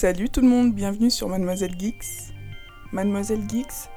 Salut 0.00 0.30
tout 0.30 0.40
le 0.40 0.48
monde, 0.48 0.72
bienvenue 0.74 1.10
sur 1.10 1.28
Mademoiselle 1.28 1.78
Geeks. 1.78 2.32
Mademoiselle 2.90 3.42
Geeks 3.46 3.90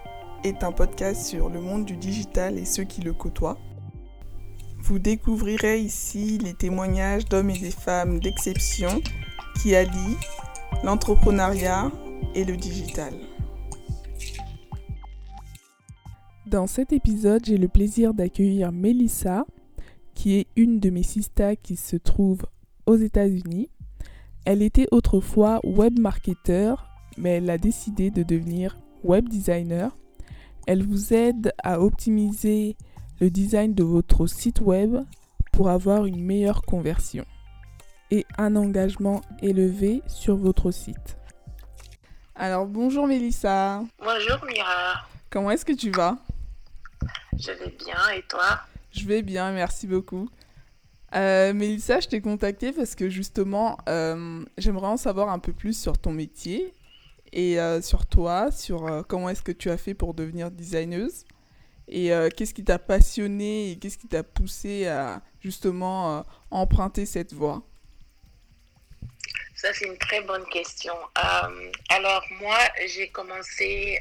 est 0.43 0.61
un 0.61 0.73
podcast 0.73 1.25
sur 1.25 1.47
le 1.47 1.61
monde 1.61 1.85
du 1.85 1.95
digital 1.95 2.59
et 2.59 2.65
ceux 2.65 2.83
qui 2.83 2.99
le 2.99 3.13
côtoient. 3.13 3.57
Vous 4.79 4.99
découvrirez 4.99 5.79
ici 5.79 6.39
les 6.39 6.55
témoignages 6.55 7.23
d'hommes 7.23 7.51
et 7.51 7.57
des 7.57 7.71
femmes 7.71 8.19
d'exception 8.19 9.01
qui 9.61 9.75
allient 9.75 10.17
l'entrepreneuriat 10.83 11.89
et 12.35 12.43
le 12.43 12.57
digital. 12.57 13.13
Dans 16.45 16.67
cet 16.67 16.91
épisode, 16.91 17.45
j'ai 17.45 17.57
le 17.57 17.69
plaisir 17.69 18.13
d'accueillir 18.13 18.73
Melissa, 18.73 19.45
qui 20.15 20.35
est 20.35 20.47
une 20.57 20.81
de 20.81 20.89
mes 20.89 21.03
sistas 21.03 21.55
qui 21.55 21.77
se 21.77 21.95
trouve 21.95 22.45
aux 22.87 22.97
États-Unis. 22.97 23.69
Elle 24.45 24.61
était 24.61 24.87
autrefois 24.91 25.61
web 25.63 25.97
marketer, 25.99 26.73
mais 27.17 27.37
elle 27.37 27.49
a 27.49 27.57
décidé 27.57 28.11
de 28.11 28.23
devenir 28.23 28.77
web 29.03 29.29
designer. 29.29 29.95
Elle 30.67 30.85
vous 30.85 31.13
aide 31.13 31.53
à 31.63 31.79
optimiser 31.79 32.75
le 33.21 33.29
design 33.29 33.73
de 33.73 33.83
votre 33.83 34.27
site 34.27 34.59
web 34.59 34.97
pour 35.53 35.69
avoir 35.69 36.05
une 36.05 36.21
meilleure 36.21 36.61
conversion 36.63 37.25
et 38.11 38.25
un 38.37 38.55
engagement 38.55 39.21
élevé 39.41 40.01
sur 40.07 40.35
votre 40.35 40.71
site. 40.71 41.17
Alors 42.35 42.65
bonjour 42.65 43.07
Mélissa. 43.07 43.81
Bonjour 43.99 44.45
Mira. 44.45 45.07
Comment 45.29 45.51
est-ce 45.51 45.65
que 45.65 45.73
tu 45.73 45.91
vas? 45.91 46.17
Je 47.37 47.51
vais 47.51 47.75
bien 47.77 48.09
et 48.15 48.23
toi? 48.23 48.59
Je 48.91 49.05
vais 49.05 49.21
bien, 49.21 49.51
merci 49.51 49.87
beaucoup. 49.87 50.29
Euh, 51.15 51.53
Mélissa, 51.53 51.99
je 51.99 52.07
t'ai 52.07 52.21
contactée 52.21 52.71
parce 52.71 52.95
que 52.95 53.09
justement, 53.09 53.77
euh, 53.87 54.43
j'aimerais 54.57 54.87
en 54.87 54.97
savoir 54.97 55.29
un 55.29 55.39
peu 55.39 55.53
plus 55.53 55.79
sur 55.79 55.97
ton 55.99 56.11
métier 56.11 56.73
et 57.31 57.59
euh, 57.59 57.81
sur 57.81 58.07
toi, 58.07 58.51
sur 58.51 59.05
comment 59.07 59.29
est-ce 59.29 59.43
que 59.43 59.51
tu 59.51 59.69
as 59.69 59.77
fait 59.77 59.93
pour 59.93 60.13
devenir 60.13 60.49
designeuse 60.49 61.25
et 61.89 62.11
qu'est-ce 62.35 62.53
qui 62.53 62.63
t'a 62.63 62.79
passionné 62.79 63.71
et 63.71 63.77
qu'est-ce 63.77 63.97
qui 63.97 64.07
t'a 64.07 64.23
poussé 64.23 64.87
à 64.87 65.21
justement 65.41 66.25
emprunter 66.49 67.05
cette 67.05 67.33
voie? 67.33 67.61
Ça, 69.53 69.73
c'est 69.73 69.85
une 69.85 69.97
très 69.97 70.21
bonne 70.21 70.45
question. 70.45 70.93
Alors, 71.89 72.23
moi, 72.39 72.57
j'ai 72.87 73.09
commencé 73.09 73.99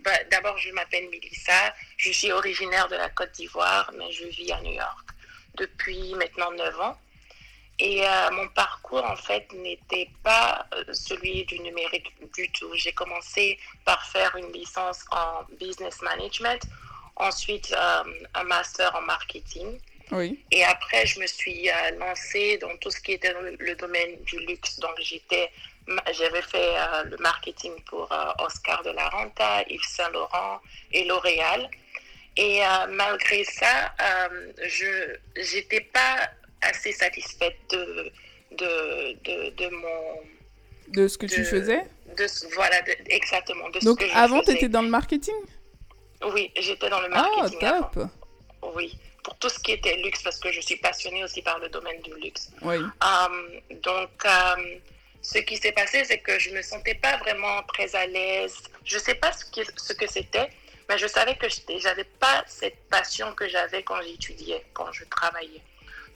bah, 0.00 0.10
D'abord, 0.30 0.58
je 0.58 0.72
m'appelle 0.72 1.08
Mélissa. 1.08 1.72
Je 1.96 2.10
suis 2.10 2.32
originaire 2.32 2.88
de 2.88 2.96
la 2.96 3.08
Côte 3.10 3.30
d'Ivoire, 3.32 3.92
mais 3.96 4.10
je 4.10 4.26
vis 4.26 4.50
à 4.50 4.60
New 4.60 4.72
York 4.72 5.13
depuis 5.56 6.14
maintenant 6.14 6.50
9 6.52 6.80
ans. 6.80 6.96
Et 7.78 8.06
euh, 8.06 8.30
mon 8.32 8.46
parcours, 8.48 9.04
en 9.04 9.16
fait, 9.16 9.52
n'était 9.52 10.08
pas 10.22 10.64
euh, 10.74 10.84
celui 10.92 11.44
du 11.44 11.58
numérique 11.58 12.12
du 12.34 12.48
tout. 12.52 12.72
J'ai 12.74 12.92
commencé 12.92 13.58
par 13.84 14.04
faire 14.06 14.36
une 14.36 14.52
licence 14.52 15.04
en 15.10 15.42
business 15.58 16.00
management, 16.00 16.62
ensuite 17.16 17.72
euh, 17.72 18.04
un 18.34 18.44
master 18.44 18.94
en 18.94 19.02
marketing. 19.02 19.80
Oui. 20.12 20.38
Et 20.52 20.62
après, 20.64 21.04
je 21.06 21.18
me 21.18 21.26
suis 21.26 21.68
euh, 21.68 21.90
lancée 21.98 22.58
dans 22.58 22.76
tout 22.76 22.90
ce 22.90 23.00
qui 23.00 23.12
était 23.12 23.34
le, 23.58 23.74
domaine 23.74 24.22
du 24.22 24.38
luxe. 24.46 24.78
Donc, 24.78 24.94
j'étais, 25.00 25.50
j'avais 26.12 26.42
fait 26.42 26.74
le 27.06 27.16
marketing 27.16 27.72
pour 27.86 28.08
Oscar 28.38 28.84
de 28.84 28.90
la 28.90 29.08
Renta, 29.08 29.62
Yves 29.68 29.82
Saint 29.82 30.10
Laurent 30.10 30.60
et 30.92 31.04
L'Oréal. 31.04 31.68
Et 32.36 32.62
euh, 32.64 32.86
malgré 32.90 33.44
ça, 33.44 33.94
euh, 34.00 34.52
je 34.66 35.16
j'étais 35.40 35.80
pas 35.80 36.30
assez 36.62 36.92
satisfaite 36.92 37.56
de, 37.70 38.12
de, 38.52 39.12
de, 39.24 39.50
de 39.50 39.68
mon. 39.68 40.20
De 40.88 41.08
ce 41.08 41.16
que 41.16 41.26
tu 41.26 41.44
faisais 41.44 41.82
De, 42.16 42.26
voilà, 42.54 42.80
de- 42.82 42.96
exactement. 43.08 43.68
De 43.70 43.78
Donc 43.80 44.00
ce 44.00 44.06
que 44.06 44.10
je 44.10 44.16
avant, 44.16 44.40
tu 44.42 44.50
étais 44.52 44.68
dans 44.68 44.82
le 44.82 44.88
marketing 44.88 45.34
Oui, 46.32 46.52
j'étais 46.56 46.90
dans 46.90 47.00
le 47.00 47.08
Ah, 47.12 47.22
marketing. 47.36 47.64
avant. 47.64 47.82
top 47.90 48.08
Oui, 48.74 48.98
pour 49.22 49.36
tout 49.38 49.48
ce 49.48 49.58
qui 49.60 49.72
était 49.72 49.96
luxe, 49.96 50.22
parce 50.22 50.38
que 50.40 50.50
je 50.52 50.60
suis 50.60 50.76
passionnée 50.76 51.22
aussi 51.24 51.40
par 51.42 51.58
le 51.60 51.68
domaine 51.68 52.00
du 52.02 52.12
luxe. 52.20 52.50
Oui. 52.62 52.76
Euh, 52.76 53.60
donc, 53.82 54.10
euh, 54.24 54.78
ce 55.22 55.38
qui 55.38 55.56
s'est 55.56 55.72
passé, 55.72 56.04
c'est 56.04 56.18
que 56.18 56.38
je 56.38 56.50
ne 56.50 56.56
me 56.56 56.62
sentais 56.62 56.94
pas 56.96 57.16
vraiment 57.18 57.62
très 57.72 57.94
à 57.96 58.06
l'aise. 58.06 58.56
Je 58.84 58.96
ne 58.96 59.00
sais 59.02 59.14
pas 59.14 59.32
ce, 59.32 59.44
qui- 59.46 59.64
ce 59.76 59.92
que 59.94 60.06
c'était, 60.06 60.48
mais 60.88 60.98
je 60.98 61.06
savais 61.06 61.36
que 61.36 61.48
je 61.48 61.84
n'avais 61.84 62.04
pas 62.04 62.44
cette 62.46 62.78
passion 62.88 63.32
que 63.34 63.48
j'avais 63.48 63.82
quand 63.82 64.00
j'étudiais, 64.02 64.64
quand 64.72 64.92
je 64.92 65.04
travaillais. 65.04 65.62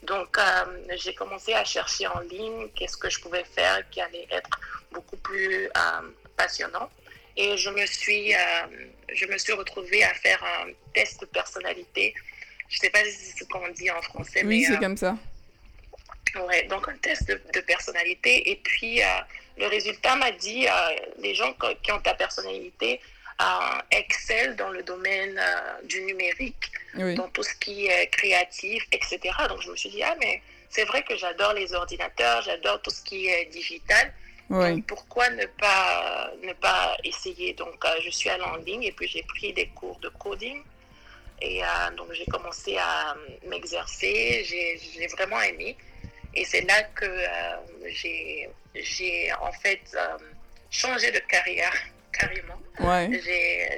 Donc, 0.02 0.38
euh, 0.38 0.96
j'ai 0.96 1.14
commencé 1.14 1.52
à 1.54 1.64
chercher 1.64 2.06
en 2.06 2.20
ligne 2.20 2.68
qu'est-ce 2.74 2.96
que 2.96 3.10
je 3.10 3.20
pouvais 3.20 3.44
faire 3.44 3.88
qui 3.90 4.00
allait 4.00 4.28
être 4.30 4.60
beaucoup 4.92 5.16
plus 5.16 5.66
euh, 5.66 5.70
passionnant. 6.36 6.90
Et 7.36 7.56
je 7.56 7.70
me 7.70 7.84
suis, 7.86 8.34
euh, 8.34 8.38
je 9.12 9.26
me 9.26 9.38
suis 9.38 9.52
retrouvée 9.52 10.04
à 10.04 10.14
faire 10.14 10.42
un 10.44 10.70
test 10.94 11.20
de 11.20 11.26
personnalité. 11.26 12.14
Je 12.68 12.76
ne 12.76 12.80
sais 12.80 12.90
pas 12.90 13.04
si 13.04 13.12
c'est 13.12 13.38
ce 13.38 13.44
qu'on 13.44 13.68
dit 13.68 13.90
en 13.90 14.02
français, 14.02 14.42
Oui, 14.44 14.64
c'est 14.64 14.78
comme 14.78 14.96
ça. 14.96 15.16
Ouais, 16.46 16.64
donc 16.64 16.88
un 16.88 16.96
test 16.98 17.26
de, 17.26 17.40
de 17.54 17.60
personnalité. 17.60 18.50
Et 18.50 18.56
puis, 18.56 19.00
le 19.56 19.66
résultat 19.66 20.14
m'a 20.16 20.30
dit, 20.32 20.66
les 21.18 21.34
gens 21.34 21.54
qui 21.82 21.92
ont 21.92 22.00
ta 22.00 22.14
personnalité 22.14 23.00
excellent 23.90 24.54
dans 24.56 24.70
le 24.70 24.82
domaine 24.82 25.38
euh, 25.38 25.86
du 25.86 26.02
numérique, 26.02 26.72
Oui. 26.96 27.14
dans 27.14 27.28
tout 27.28 27.42
ce 27.42 27.54
qui 27.54 27.86
est 27.86 28.08
créatif, 28.10 28.82
etc. 28.92 29.18
Donc, 29.48 29.62
je 29.62 29.70
me 29.70 29.76
suis 29.76 29.90
dit, 29.90 30.02
ah, 30.02 30.16
mais 30.20 30.42
c'est 30.68 30.84
vrai 30.84 31.02
que 31.04 31.16
j'adore 31.16 31.52
les 31.54 31.72
ordinateurs, 31.72 32.42
j'adore 32.42 32.80
tout 32.82 32.90
ce 32.90 33.02
qui 33.02 33.28
est 33.28 33.46
digital. 33.46 34.12
Oui. 34.50 34.76
Donc, 34.76 34.86
pourquoi 34.86 35.28
ne 35.30 35.46
pas, 35.46 36.30
ne 36.42 36.52
pas 36.54 36.96
essayer? 37.04 37.52
Donc, 37.54 37.84
euh, 37.84 37.88
je 38.04 38.10
suis 38.10 38.30
allée 38.30 38.42
en 38.42 38.56
ligne 38.56 38.82
et 38.84 38.92
puis 38.92 39.06
j'ai 39.08 39.22
pris 39.22 39.52
des 39.52 39.66
cours 39.68 39.98
de 40.00 40.08
coding. 40.08 40.62
Et 41.40 41.62
euh, 41.62 41.66
donc, 41.96 42.08
j'ai 42.12 42.26
commencé 42.26 42.76
à 42.78 43.14
m'exercer. 43.46 44.44
J'ai 44.44 45.06
vraiment 45.08 45.40
aimé. 45.42 45.76
Et 46.34 46.44
c'est 46.44 46.62
là 46.62 46.82
que 46.94 47.04
euh, 47.04 47.56
j'ai 47.88 48.48
j'ai 48.74 49.32
en 49.40 49.50
fait 49.52 49.80
changé 50.70 51.10
de 51.10 51.18
carrière 51.20 51.72
carrément. 52.12 52.60
Ouais. 52.80 53.10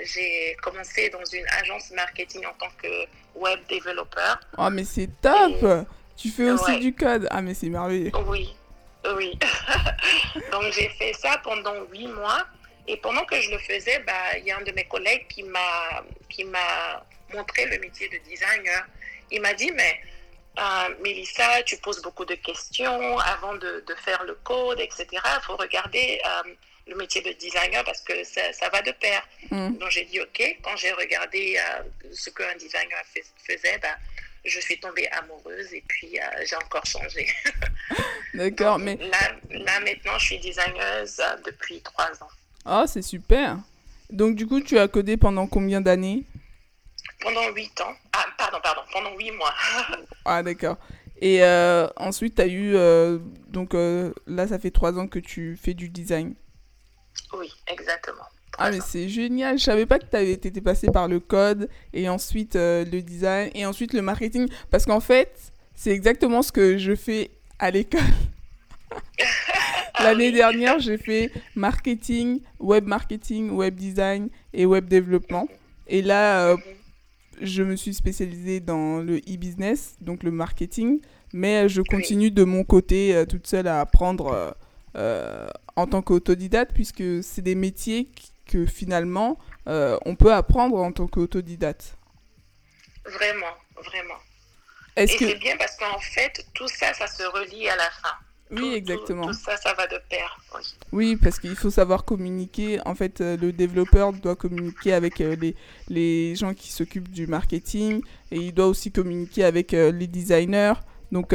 J'ai- 0.05 0.57
commencé 0.63 1.09
dans 1.11 1.25
une 1.25 1.47
agence 1.61 1.91
marketing 1.93 2.45
en 2.47 2.53
tant 2.55 2.71
que 2.83 2.89
web 3.35 3.61
développeur. 3.69 4.39
Oh, 4.59 4.69
mais 4.71 4.85
c'est 4.85 5.09
top 5.23 5.87
Tu 6.17 6.29
fais 6.29 6.51
aussi 6.51 6.73
Ouais. 6.73 6.79
du 6.81 6.95
code. 6.95 7.27
Ah, 7.31 7.41
mais 7.41 7.55
c'est 7.55 7.69
merveilleux. 7.71 8.11
Oui, 8.27 8.55
oui. 9.17 9.39
Donc 10.53 10.65
j'ai 10.73 10.89
fait 10.91 11.13
ça 11.15 11.41
pendant 11.43 11.75
huit 11.91 12.09
mois. 12.09 12.45
Et 12.87 12.97
pendant 12.99 13.25
que 13.25 13.41
je 13.41 13.51
le 13.51 13.59
faisais, 13.59 14.01
bah, 14.01 14.37
il 14.39 14.45
y 14.45 14.51
a 14.51 14.59
un 14.59 14.63
de 14.63 14.73
mes 14.73 14.85
collègues 14.85 15.27
qui 15.29 15.43
m'a 15.45 16.05
qui 16.29 16.45
m'a 16.45 17.05
montré 17.33 17.65
le 17.67 17.79
métier 17.79 18.09
de 18.09 18.19
designer. 18.29 18.87
Il 19.31 19.41
m'a 19.41 19.55
dit, 19.55 19.71
mais 19.73 20.01
euh, 20.59 20.95
Mélissa, 21.03 21.63
tu 21.63 21.77
poses 21.79 22.03
beaucoup 22.03 22.25
de 22.25 22.35
questions 22.35 23.19
avant 23.19 23.55
de, 23.55 23.85
de 23.87 23.95
faire 23.95 24.23
le 24.25 24.35
code, 24.43 24.81
etc. 24.81 25.07
Il 25.13 25.41
faut 25.47 25.57
regarder 25.57 26.21
euh, 26.27 26.51
le 26.87 26.97
métier 26.97 27.23
de 27.23 27.33
designer 27.33 27.85
parce 27.85 28.01
que 28.01 28.25
ça, 28.25 28.53
ça 28.53 28.69
va 28.69 28.83
de 28.83 28.93
pair. 28.93 29.23
Mm. 29.51 29.77
Donc 29.79 29.91
j'ai 29.91 30.05
dit, 30.05 30.21
OK. 30.21 30.59
Quand 30.63 30.77
j'ai 30.77 30.93
regardé 30.93 31.57
euh, 31.59 31.83
ce 32.13 32.31
qu'un 32.31 32.55
designer 32.57 32.99
fais- 33.13 33.25
faisait, 33.47 33.79
bah, 33.79 33.97
je 34.45 34.59
suis 34.61 34.79
tombée 34.81 35.09
amoureuse 35.09 35.73
et 35.73 35.85
puis 35.87 36.19
euh, 36.19 36.45
j'ai 36.49 36.57
encore 36.57 36.85
changé. 36.87 37.29
D'accord, 38.35 38.79
mais... 38.79 38.97
Là, 38.97 39.37
là, 39.51 39.81
maintenant, 39.81 40.19
je 40.19 40.25
suis 40.27 40.39
designeuse 40.39 41.21
euh, 41.21 41.37
depuis 41.45 41.81
trois 41.83 42.11
ans. 42.23 42.29
Oh, 42.67 42.85
c'est 42.87 43.03
super 43.03 43.59
Donc, 44.11 44.37
du 44.37 44.47
coup, 44.47 44.61
tu 44.61 44.79
as 44.79 44.89
codé 44.89 45.17
pendant 45.17 45.47
combien 45.47 45.81
d'années? 45.81 46.25
Pendant 47.21 47.49
huit 47.51 47.79
ans. 47.81 47.95
Ah, 48.13 48.27
pardon, 48.39 48.59
pardon, 48.63 48.83
pendant 48.93 49.17
huit 49.17 49.31
mois. 49.33 49.55
Ah, 50.25 50.43
d'accord. 50.43 50.77
Et 51.21 51.43
euh, 51.43 51.87
ensuite, 51.97 52.37
tu 52.37 52.43
as 52.43 52.47
eu... 52.47 52.75
donc, 53.49 53.75
là, 54.27 54.49
ça 54.49 54.59
fait 54.59 54.71
trois 54.71 54.99
ans 54.99 55.07
que 55.07 55.19
tu 55.19 55.59
fais 55.61 55.75
du 55.75 55.89
design. 55.89 56.35
Oui, 57.39 57.53
exactement. 57.67 58.25
Ah, 58.59 58.71
mais 58.71 58.81
c'est 58.81 59.09
génial. 59.09 59.59
Je 59.59 59.65
savais 59.65 59.87
pas 59.87 59.99
que 59.99 60.05
tu 60.07 60.17
avais 60.17 60.33
été 60.33 60.61
passé 60.61 60.89
par 60.89 61.09
le 61.09 61.21
code 61.21 61.69
et 61.93 62.09
ensuite 62.09 62.57
euh, 62.57 62.85
le 62.85 63.01
design 63.01 63.51
et 63.55 63.65
ensuite 63.65 63.93
le 63.95 64.03
marketing. 64.03 64.49
Parce 64.71 64.85
qu'en 64.85 65.01
fait, 65.01 65.53
c'est 65.75 65.91
exactement 65.93 66.43
ce 66.43 66.53
que 66.53 66.77
je 66.77 66.95
fais 66.95 67.31
à 67.59 67.71
l'école. 67.71 68.01
Ah 69.95 70.05
L'année 70.05 70.33
dernière, 70.33 70.79
j'ai 70.79 70.97
fait 70.97 71.31
marketing, 71.55 72.41
web 72.59 72.87
marketing, 72.87 73.51
web 73.51 73.75
design 73.75 74.31
et 74.55 74.65
web 74.65 74.87
développement. 74.89 75.47
Et 75.87 76.01
là, 76.01 76.47
euh, 76.49 76.57
Mhm. 76.57 76.63
je 77.43 77.63
me 77.63 77.77
suis 77.77 77.93
spécialisée 77.93 78.61
dans 78.61 78.99
le 78.99 79.19
e-business, 79.19 79.97
donc 80.01 80.23
le 80.23 80.31
marketing. 80.31 81.01
Mais 81.33 81.69
je 81.69 81.83
continue 81.83 82.31
de 82.31 82.45
mon 82.45 82.65
côté 82.65 83.15
euh, 83.15 83.27
toute 83.27 83.47
seule 83.47 83.69
à 83.69 83.81
apprendre 83.81 84.33
euh, 84.33 84.51
euh, 84.97 85.49
en 85.81 85.87
tant 85.87 86.03
qu'autodidacte, 86.03 86.73
puisque 86.73 87.23
c'est 87.23 87.43
des 87.43 87.55
métiers 87.55 88.11
que 88.47 88.67
finalement 88.67 89.39
euh, 89.69 89.99
on 90.05 90.17
peut 90.17 90.33
apprendre 90.33 90.77
en 90.77 90.93
tant 90.93 91.07
qu'autodidacte. 91.07 91.97
Vraiment, 93.05 93.55
vraiment. 93.77 94.19
Est-ce 94.97 95.15
Et 95.15 95.17
que 95.19 95.29
c'est 95.29 95.39
bien 95.39 95.57
parce 95.57 95.77
qu'en 95.77 95.99
fait, 95.99 96.45
tout 96.55 96.69
ça, 96.69 96.93
ça 96.93 97.07
se 97.07 97.23
relie 97.23 97.69
à 97.69 97.77
la 97.77 97.91
fin. 97.91 98.15
Oui, 98.51 98.75
exactement. 98.75 99.29
Tout, 99.29 99.33
ça, 99.33 99.57
ça 99.57 99.73
va 99.75 99.87
de 99.87 99.97
pair. 100.11 100.41
Oui, 100.91 101.17
parce 101.17 101.39
qu'il 101.39 101.55
faut 101.55 101.71
savoir 101.71 102.05
communiquer. 102.05 102.81
En 102.85 102.97
fait, 102.97 103.21
euh, 103.21 103.37
le 103.37 103.53
développeur 103.53 104.13
doit 104.13 104.35
communiquer 104.35 104.93
avec 104.93 105.21
euh, 105.21 105.37
les, 105.37 105.55
les 105.89 106.35
gens 106.35 106.53
qui 106.53 106.73
s'occupent 106.73 107.11
du 107.11 107.29
marketing 107.29 108.03
et 108.33 108.39
il 108.39 108.53
doit 108.53 108.67
aussi 108.67 108.91
communiquer 108.91 109.45
avec 109.45 109.71
les 109.73 110.07
designers. 110.09 110.75
Donc, 111.13 111.33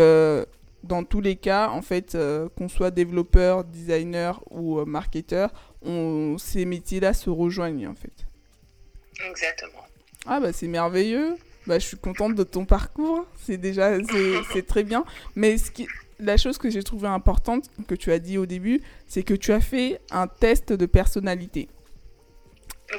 dans 0.86 1.04
tous 1.04 1.22
les 1.22 1.36
cas, 1.36 1.70
en 1.70 1.82
fait, 1.82 2.18
qu'on 2.58 2.70
soit 2.70 2.92
développeur, 2.92 3.64
designer 3.64 4.42
ou 4.52 4.84
marketeur, 4.86 5.52
on, 5.82 6.38
ces 6.38 6.66
métiers-là 6.66 7.14
se 7.14 7.30
rejoignent, 7.30 7.88
en 7.88 7.96
fait. 7.96 8.26
Exactement. 9.30 9.84
Ah, 10.26 10.40
bah, 10.40 10.54
c'est 10.54 10.68
merveilleux. 10.68 11.36
Bah, 11.68 11.80
je 11.80 11.86
suis 11.86 11.98
contente 11.98 12.36
de 12.36 12.44
ton 12.44 12.66
parcours. 12.66 13.26
C'est 13.44 13.58
déjà, 13.58 13.98
c'est 14.54 14.66
très 14.66 14.84
bien. 14.84 15.06
Mais 15.36 15.58
ce 15.58 15.72
qui, 15.72 15.88
la 16.20 16.38
chose 16.38 16.58
que 16.58 16.70
j'ai 16.70 16.84
trouvée 16.84 17.08
importante, 17.08 17.70
que 17.88 17.96
tu 17.96 18.12
as 18.12 18.20
dit 18.20 18.38
au 18.38 18.46
début, 18.46 18.82
c'est 19.08 19.24
que 19.24 19.34
tu 19.34 19.52
as 19.52 19.62
fait 19.62 20.00
un 20.12 20.28
test 20.28 20.74
de 20.74 20.86
personnalité. 20.86 21.68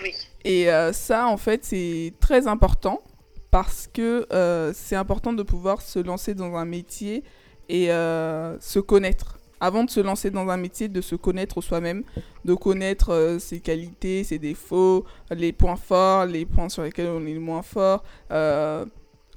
Oui. 0.02 0.12
Et 0.44 0.70
euh, 0.70 0.92
ça, 0.92 1.26
en 1.28 1.36
fait, 1.36 1.64
c'est 1.64 2.12
très 2.20 2.46
important 2.46 3.02
parce 3.50 3.88
que 3.92 4.26
euh, 4.32 4.72
c'est 4.74 4.96
important 4.96 5.32
de 5.32 5.42
pouvoir 5.42 5.80
se 5.80 5.98
lancer 5.98 6.34
dans 6.34 6.56
un 6.56 6.64
métier 6.64 7.22
et 7.68 7.90
euh, 7.90 8.58
se 8.60 8.78
connaître. 8.78 9.38
Avant 9.58 9.84
de 9.84 9.90
se 9.90 10.00
lancer 10.00 10.30
dans 10.30 10.48
un 10.50 10.58
métier, 10.58 10.88
de 10.88 11.00
se 11.00 11.14
connaître 11.16 11.62
soi-même, 11.62 12.02
de 12.44 12.54
connaître 12.54 13.38
ses 13.40 13.60
qualités, 13.60 14.22
ses 14.22 14.38
défauts, 14.38 15.06
les 15.30 15.52
points 15.52 15.76
forts, 15.76 16.26
les 16.26 16.44
points 16.44 16.68
sur 16.68 16.82
lesquels 16.82 17.08
on 17.08 17.24
est 17.24 17.32
le 17.32 17.40
moins 17.40 17.62
fort 17.62 18.04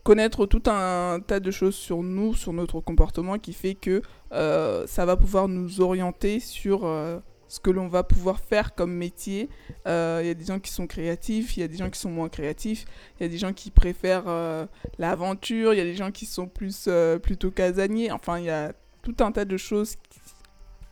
connaître 0.10 0.48
tout 0.48 0.64
un 0.66 1.20
tas 1.20 1.40
de 1.40 1.52
choses 1.52 1.76
sur 1.76 2.02
nous, 2.02 2.34
sur 2.34 2.52
notre 2.52 2.80
comportement, 2.80 3.38
qui 3.38 3.54
fait 3.54 3.76
que 3.76 4.02
euh, 4.32 4.88
ça 4.88 5.06
va 5.06 5.16
pouvoir 5.16 5.48
nous 5.48 5.82
orienter 5.82 6.40
sur 6.40 6.86
euh, 6.86 7.20
ce 7.50 7.60
que 7.60 7.70
l'on 7.70 7.90
va 7.90 8.04
pouvoir 8.04 8.40
faire 8.40 8.74
comme 8.76 8.94
métier. 8.94 9.50
Il 9.70 9.90
euh, 9.90 10.24
y 10.24 10.30
a 10.30 10.34
des 10.34 10.46
gens 10.46 10.60
qui 10.60 10.72
sont 10.72 10.88
créatifs, 10.88 11.58
il 11.58 11.60
y 11.60 11.64
a 11.64 11.68
des 11.68 11.76
gens 11.76 11.90
qui 11.90 12.00
sont 12.00 12.10
moins 12.10 12.30
créatifs, 12.30 12.86
il 13.20 13.24
y 13.24 13.26
a 13.26 13.30
des 13.30 13.38
gens 13.38 13.52
qui 13.52 13.72
préfèrent 13.72 14.68
l'aventure, 14.98 15.74
il 15.74 15.78
y 15.78 15.82
a 15.82 15.86
des 15.86 15.96
gens 15.96 16.12
qui 16.12 16.26
sont 16.26 16.48
plus 16.48 16.88
plutôt 17.22 17.52
casaniers. 17.52 18.12
Enfin, 18.12 18.40
il 18.40 18.46
y 18.46 18.50
a 18.50 18.72
tout 19.02 19.16
un 19.20 19.34
tas 19.34 19.46
de 19.46 19.58
choses 19.58 19.96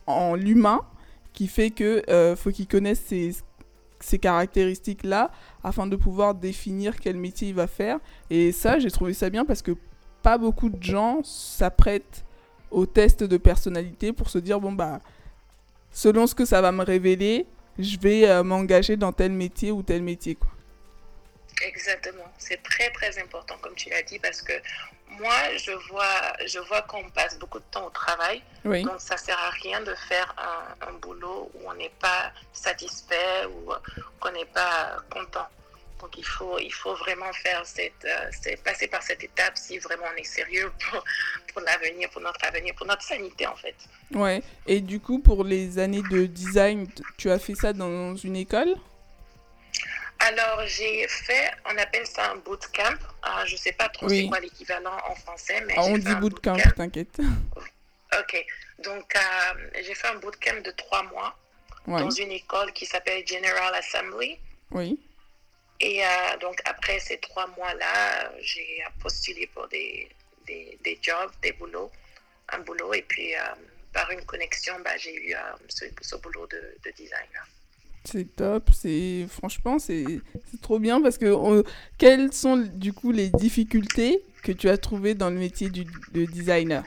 en 0.06 0.34
l'humain 0.34 0.82
qui 1.32 1.46
fait 1.46 1.70
que 1.70 2.02
faut 2.36 2.50
qu'ils 2.50 2.68
connaissent 2.68 3.04
ces, 3.06 3.36
ces 4.00 4.18
caractéristiques-là 4.18 5.30
afin 5.62 5.86
de 5.86 5.96
pouvoir 5.96 6.34
définir 6.34 6.98
quel 7.00 7.16
métier 7.16 7.48
il 7.48 7.54
va 7.54 7.66
faire. 7.66 7.98
Et 8.30 8.52
ça, 8.52 8.78
j'ai 8.78 8.90
trouvé 8.90 9.12
ça 9.14 9.30
bien 9.30 9.44
parce 9.44 9.62
que 9.62 9.72
pas 10.22 10.38
beaucoup 10.38 10.68
de 10.68 10.82
gens 10.82 11.22
s'apprêtent 11.24 12.24
au 12.70 12.86
test 12.86 13.24
de 13.24 13.36
personnalité 13.36 14.12
pour 14.12 14.28
se 14.28 14.38
dire, 14.38 14.60
bon, 14.60 14.72
bah, 14.72 15.00
selon 15.92 16.26
ce 16.26 16.34
que 16.34 16.44
ça 16.44 16.60
va 16.60 16.72
me 16.72 16.84
révéler, 16.84 17.46
je 17.78 17.98
vais 17.98 18.28
euh, 18.28 18.42
m'engager 18.42 18.96
dans 18.96 19.12
tel 19.12 19.32
métier 19.32 19.70
ou 19.70 19.82
tel 19.82 20.02
métier. 20.02 20.34
Quoi. 20.34 20.50
Exactement. 21.62 22.24
C'est 22.38 22.62
très, 22.62 22.90
très 22.90 23.18
important, 23.18 23.56
comme 23.60 23.74
tu 23.74 23.88
l'as 23.90 24.02
dit, 24.02 24.18
parce 24.18 24.42
que 24.42 24.52
moi, 25.10 25.56
je 25.56 25.72
vois, 25.90 26.32
je 26.46 26.58
vois 26.60 26.82
qu'on 26.82 27.08
passe 27.10 27.38
beaucoup 27.38 27.58
de 27.58 27.64
temps 27.70 27.86
au 27.86 27.90
travail. 27.90 28.42
Donc, 28.64 29.00
ça 29.00 29.16
sert 29.16 29.38
à 29.38 29.50
rien 29.50 29.80
de 29.80 29.94
faire 29.94 30.34
un, 30.80 30.92
boulot 30.94 31.50
où 31.54 31.70
on 31.70 31.74
n'est 31.74 31.92
pas 32.00 32.32
satisfait 32.52 33.46
ou 33.46 33.72
qu'on 34.20 34.32
n'est 34.32 34.44
pas 34.46 34.96
content. 35.10 35.48
Donc, 36.00 36.16
il 36.16 36.24
faut, 36.24 36.58
il 36.58 36.72
faut 36.72 36.94
vraiment 36.94 37.32
faire 37.32 37.64
cette, 37.64 38.04
euh, 38.04 38.56
passer 38.64 38.88
par 38.88 39.02
cette 39.02 39.22
étape 39.22 39.56
si 39.56 39.78
vraiment 39.78 40.04
on 40.14 40.16
est 40.16 40.24
sérieux 40.24 40.70
pour, 40.78 41.04
pour 41.52 41.62
l'avenir, 41.62 42.08
pour 42.10 42.20
notre 42.20 42.44
avenir, 42.44 42.74
pour 42.74 42.86
notre 42.86 43.02
sanité, 43.02 43.46
en 43.46 43.56
fait. 43.56 43.74
Ouais. 44.12 44.42
Et 44.66 44.80
du 44.80 45.00
coup, 45.00 45.18
pour 45.18 45.44
les 45.44 45.78
années 45.78 46.02
de 46.10 46.26
design, 46.26 46.88
tu 47.16 47.30
as 47.30 47.38
fait 47.38 47.54
ça 47.54 47.72
dans 47.72 48.14
une 48.16 48.36
école? 48.36 48.74
Alors, 50.20 50.66
j'ai 50.66 51.06
fait, 51.08 51.52
on 51.64 51.76
appelle 51.78 52.06
ça 52.06 52.32
un 52.32 52.36
bootcamp. 52.36 52.98
Ah, 53.22 53.44
je 53.46 53.52
ne 53.52 53.58
sais 53.58 53.72
pas 53.72 53.88
trop 53.88 54.08
c'est 54.08 54.26
quoi 54.26 54.40
l'équivalent 54.40 54.96
en 55.08 55.14
français. 55.14 55.62
Mais 55.66 55.74
ah, 55.76 55.82
on 55.84 55.98
dit 55.98 56.14
bootcamp, 56.16 56.56
t'inquiète. 56.76 57.18
Ok. 58.18 58.42
Donc, 58.82 59.14
euh, 59.14 59.70
j'ai 59.84 59.94
fait 59.94 60.08
un 60.08 60.14
bootcamp 60.14 60.62
de 60.64 60.70
trois 60.70 61.02
mois 61.02 61.36
dans 61.86 62.10
une 62.10 62.32
école 62.32 62.72
qui 62.72 62.86
s'appelle 62.86 63.22
General 63.26 63.74
Assembly. 63.74 64.38
Oui. 64.70 64.98
Et 65.80 66.04
euh, 66.04 66.36
donc, 66.40 66.60
après 66.64 66.98
ces 66.98 67.18
trois 67.18 67.46
mois-là, 67.56 68.32
j'ai 68.40 68.82
postulé 69.00 69.46
pour 69.48 69.68
des, 69.68 70.08
des, 70.46 70.78
des, 70.82 70.98
jobs, 71.00 71.30
des 71.42 71.52
boulots, 71.52 71.90
un 72.48 72.58
boulot. 72.60 72.92
Et 72.94 73.02
puis, 73.02 73.34
euh, 73.34 73.40
par 73.92 74.10
une 74.10 74.24
connexion, 74.24 74.74
bah, 74.84 74.96
j'ai 74.96 75.14
eu 75.14 75.34
ce, 75.68 75.84
ce, 76.00 76.16
boulot 76.16 76.46
de, 76.48 76.76
de 76.84 76.90
designer. 76.96 77.46
C'est 78.04 78.36
top, 78.36 78.70
c'est 78.72 79.26
franchement 79.28 79.78
c'est 79.78 80.06
trop 80.62 80.78
bien 80.78 81.02
parce 81.02 81.18
que 81.18 81.62
quelles 81.98 82.32
sont 82.32 82.56
du 82.56 82.92
coup 82.92 83.12
les 83.12 83.28
difficultés 83.28 84.22
que 84.42 84.52
tu 84.52 84.70
as 84.70 84.78
trouvées 84.78 85.14
dans 85.14 85.28
le 85.28 85.36
métier 85.36 85.68
du, 85.68 85.84
de 86.12 86.24
designer? 86.24 86.84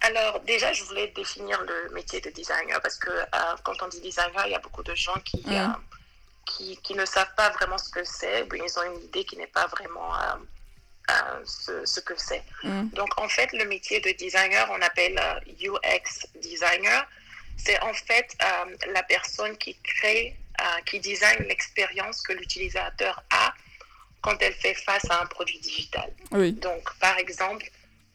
Alors 0.00 0.40
déjà, 0.40 0.72
je 0.72 0.84
voulais 0.84 1.08
définir 1.16 1.62
le 1.62 1.94
métier 1.94 2.20
de 2.20 2.28
designer 2.30 2.80
parce 2.82 2.96
que 2.96 3.10
euh, 3.10 3.56
quand 3.64 3.82
on 3.82 3.88
dit 3.88 4.00
designer, 4.00 4.44
il 4.46 4.52
y 4.52 4.54
a 4.54 4.58
beaucoup 4.58 4.82
de 4.82 4.94
gens 4.94 5.18
qui, 5.24 5.38
mmh. 5.38 5.52
euh, 5.52 5.66
qui, 6.46 6.76
qui, 6.78 6.94
ne 6.94 7.04
savent 7.04 7.34
pas 7.36 7.50
vraiment 7.50 7.78
ce 7.78 7.90
que 7.90 8.04
c'est. 8.04 8.46
Ils 8.54 8.78
ont 8.78 8.94
une 8.94 9.02
idée 9.04 9.24
qui 9.24 9.36
n'est 9.36 9.46
pas 9.46 9.66
vraiment 9.66 10.14
euh, 10.14 11.12
ce, 11.44 11.84
ce, 11.84 12.00
que 12.00 12.14
c'est. 12.16 12.42
Mmh. 12.62 12.88
Donc 12.90 13.20
en 13.20 13.28
fait, 13.28 13.52
le 13.52 13.64
métier 13.64 14.00
de 14.00 14.10
designer, 14.10 14.68
on 14.70 14.80
appelle 14.82 15.20
UX 15.60 16.26
designer 16.40 17.06
c'est 17.56 17.80
en 17.80 17.92
fait 17.92 18.36
euh, 18.42 18.76
la 18.92 19.02
personne 19.02 19.56
qui 19.56 19.76
crée, 19.82 20.36
euh, 20.60 20.64
qui 20.86 21.00
design 21.00 21.44
l'expérience 21.48 22.22
que 22.22 22.32
l'utilisateur 22.32 23.22
a 23.30 23.54
quand 24.20 24.36
elle 24.40 24.54
fait 24.54 24.74
face 24.74 25.08
à 25.10 25.20
un 25.20 25.26
produit 25.26 25.58
digital. 25.60 26.10
Donc, 26.52 26.98
par 26.98 27.18
exemple, 27.18 27.66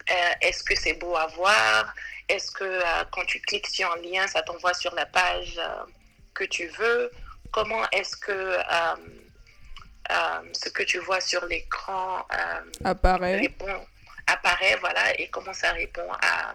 euh, 0.09 0.13
est-ce 0.41 0.63
que 0.63 0.75
c'est 0.75 0.93
beau 0.93 1.15
à 1.15 1.27
voir? 1.27 1.93
Est-ce 2.27 2.51
que 2.51 2.81
quand 3.11 3.25
tu 3.25 3.39
cliques 3.41 3.67
sur 3.67 3.91
un 3.91 3.97
lien, 3.97 4.27
ça 4.27 4.41
t'envoie 4.41 4.73
sur 4.73 4.93
la 4.95 5.05
page 5.05 5.59
que 6.33 6.43
tu 6.43 6.67
veux? 6.67 7.11
Comment 7.51 7.89
est-ce 7.91 8.15
que 8.17 8.57
ce 10.53 10.69
que 10.69 10.83
tu 10.83 10.99
vois 10.99 11.21
sur 11.21 11.45
l'écran 11.45 12.25
apparaît 12.83 13.49
apparaît, 14.27 14.77
voilà, 14.79 15.19
et 15.19 15.27
comment 15.29 15.53
ça 15.53 15.71
répond 15.71 16.07
à 16.21 16.53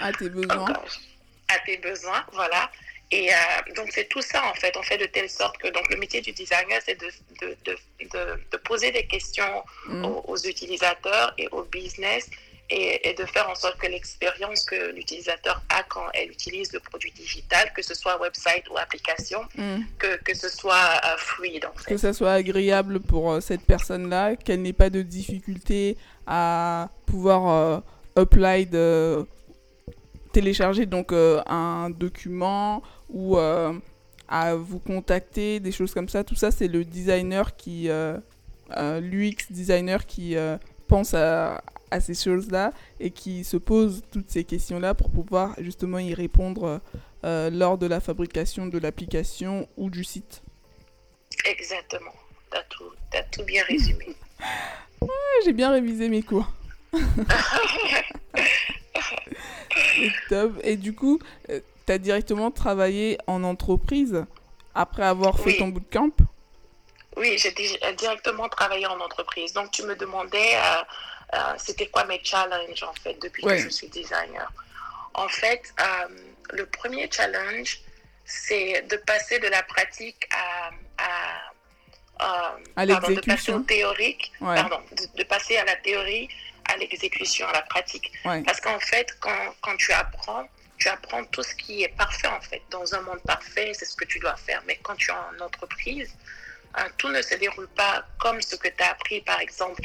à 0.00 0.12
tes 0.18 0.28
besoins. 0.28 0.72
À 1.48 1.58
tes 1.64 1.76
besoins, 1.78 2.24
voilà. 2.32 2.70
Et 3.10 3.32
euh, 3.32 3.36
donc, 3.74 3.88
c'est 3.92 4.08
tout 4.08 4.20
ça, 4.20 4.44
en 4.46 4.54
fait. 4.54 4.76
On 4.76 4.82
fait 4.82 4.98
de 4.98 5.06
telle 5.06 5.30
sorte 5.30 5.56
que 5.58 5.68
donc, 5.68 5.88
le 5.90 5.96
métier 5.96 6.20
du 6.20 6.32
designer, 6.32 6.80
c'est 6.84 7.00
de, 7.00 7.10
de, 7.40 7.56
de, 7.64 8.40
de, 8.50 8.56
poser 8.58 8.90
des 8.92 9.06
questions 9.06 9.64
mm. 9.86 10.04
aux, 10.04 10.36
utilisateurs 10.36 11.32
et 11.38 11.48
au 11.48 11.62
business 11.64 12.28
et, 12.70 13.08
et, 13.08 13.14
de 13.14 13.24
faire 13.24 13.48
en 13.48 13.54
sorte 13.54 13.78
que 13.78 13.86
l'expérience 13.86 14.64
que 14.64 14.92
l'utilisateur 14.92 15.62
a 15.68 15.82
quand 15.84 16.06
elle 16.14 16.30
utilise 16.30 16.72
le 16.72 16.80
produit 16.80 17.12
digital, 17.12 17.72
que 17.74 17.82
ce 17.82 17.94
soit 17.94 18.20
website 18.20 18.68
ou 18.70 18.76
application, 18.76 19.40
mm. 19.56 19.80
que, 19.98 20.22
que 20.22 20.34
ce 20.34 20.48
soit 20.48 21.00
euh, 21.04 21.16
fluide, 21.16 21.64
en 21.64 21.72
fait. 21.78 21.94
Que 21.94 21.96
ce 21.96 22.12
soit 22.12 22.32
agréable 22.32 23.00
pour 23.00 23.32
euh, 23.32 23.40
cette 23.40 23.62
personne-là, 23.62 24.36
qu'elle 24.36 24.62
n'ait 24.62 24.72
pas 24.72 24.90
de 24.90 25.02
difficulté 25.02 25.96
à 26.26 26.90
pouvoir 27.06 27.82
upload 28.18 28.76
télécharger 30.32 30.86
donc 30.86 31.12
euh, 31.12 31.42
un 31.46 31.90
document 31.90 32.82
ou 33.08 33.36
euh, 33.38 33.72
à 34.28 34.54
vous 34.54 34.78
contacter, 34.78 35.60
des 35.60 35.72
choses 35.72 35.92
comme 35.92 36.08
ça. 36.08 36.22
Tout 36.22 36.34
ça, 36.34 36.50
c'est 36.50 36.68
le 36.68 36.84
designer 36.84 37.56
qui, 37.56 37.88
euh, 37.88 38.18
l'UX 39.00 39.50
designer 39.50 40.06
qui 40.06 40.36
pense 40.86 41.14
à, 41.14 41.62
à 41.90 42.00
ces 42.00 42.14
choses-là 42.14 42.72
et 43.00 43.10
qui 43.10 43.44
se 43.44 43.56
pose 43.56 44.02
toutes 44.12 44.30
ces 44.30 44.44
questions-là 44.44 44.94
pour 44.94 45.10
pouvoir 45.10 45.54
justement 45.58 45.98
y 45.98 46.14
répondre 46.14 46.80
lors 47.22 47.78
de 47.78 47.86
la 47.86 48.00
fabrication 48.00 48.66
de 48.66 48.78
l'application 48.78 49.68
ou 49.76 49.90
du 49.90 50.04
site. 50.04 50.42
Exactement. 51.44 52.14
Tu 52.50 52.58
as 52.58 52.62
tout, 52.64 52.90
as 53.14 53.22
tout 53.24 53.44
bien 53.44 53.64
résumé. 53.64 54.16
J'ai 55.44 55.52
bien 55.52 55.70
révisé 55.70 56.08
mes 56.08 56.22
cours. 56.22 56.50
top. 60.28 60.52
Et 60.62 60.76
du 60.76 60.94
coup, 60.94 61.18
euh, 61.50 61.60
tu 61.86 61.92
as 61.92 61.98
directement 61.98 62.50
travaillé 62.50 63.18
en 63.26 63.44
entreprise 63.44 64.24
après 64.74 65.04
avoir 65.04 65.38
fait 65.38 65.56
ton 65.56 65.68
bootcamp? 65.68 66.10
Oui, 67.16 67.36
j'ai 67.38 67.52
directement 67.96 68.48
travaillé 68.48 68.86
en 68.86 69.00
entreprise. 69.00 69.52
Donc, 69.52 69.70
tu 69.72 69.82
me 69.82 69.96
demandais, 69.96 70.54
euh, 70.54 70.58
euh, 70.60 70.84
c'était 71.58 71.88
quoi 71.88 72.04
mes 72.04 72.20
challenges, 72.24 72.82
en 72.82 72.94
fait, 72.94 73.14
depuis 73.20 73.42
que 73.42 73.56
je 73.56 73.68
suis 73.68 73.88
designer? 73.88 74.50
En 75.14 75.28
fait, 75.28 75.74
le 76.52 76.66
premier 76.66 77.10
challenge, 77.10 77.80
c'est 78.24 78.82
de 78.82 78.96
passer 78.96 79.38
de 79.38 79.48
la 79.48 79.62
pratique 79.62 80.28
à, 80.30 80.70
à 80.98 82.86
de 82.86 83.20
passer 83.20 83.52
au 83.52 83.60
théorique, 83.60 84.32
pardon, 84.40 84.80
de, 85.16 85.24
passer 85.24 85.56
à 85.56 85.64
la 85.64 85.76
théorie, 85.76 86.28
à 86.68 86.76
l'exécution, 86.76 87.46
à 87.48 87.52
la 87.52 87.62
pratique. 87.62 88.12
Parce 88.22 88.60
qu'en 88.60 88.80
fait, 88.80 89.16
quand, 89.20 89.54
quand 89.60 89.76
tu 89.76 89.92
apprends, 89.92 90.48
tu 90.78 90.88
apprends 90.88 91.24
tout 91.24 91.42
ce 91.42 91.54
qui 91.54 91.82
est 91.82 91.96
parfait 91.96 92.28
en 92.28 92.40
fait. 92.40 92.62
Dans 92.70 92.94
un 92.94 93.00
monde 93.02 93.20
parfait, 93.26 93.72
c'est 93.74 93.84
ce 93.84 93.96
que 93.96 94.04
tu 94.04 94.18
dois 94.20 94.36
faire. 94.36 94.62
Mais 94.66 94.78
quand 94.82 94.94
tu 94.94 95.10
es 95.10 95.14
en 95.14 95.44
entreprise, 95.44 96.14
tout 96.96 97.08
ne 97.08 97.20
se 97.22 97.34
déroule 97.34 97.68
pas 97.68 98.04
comme 98.18 98.40
ce 98.40 98.56
que 98.56 98.68
tu 98.68 98.82
as 98.82 98.90
appris. 98.90 99.20
Par 99.22 99.40
exemple, 99.40 99.82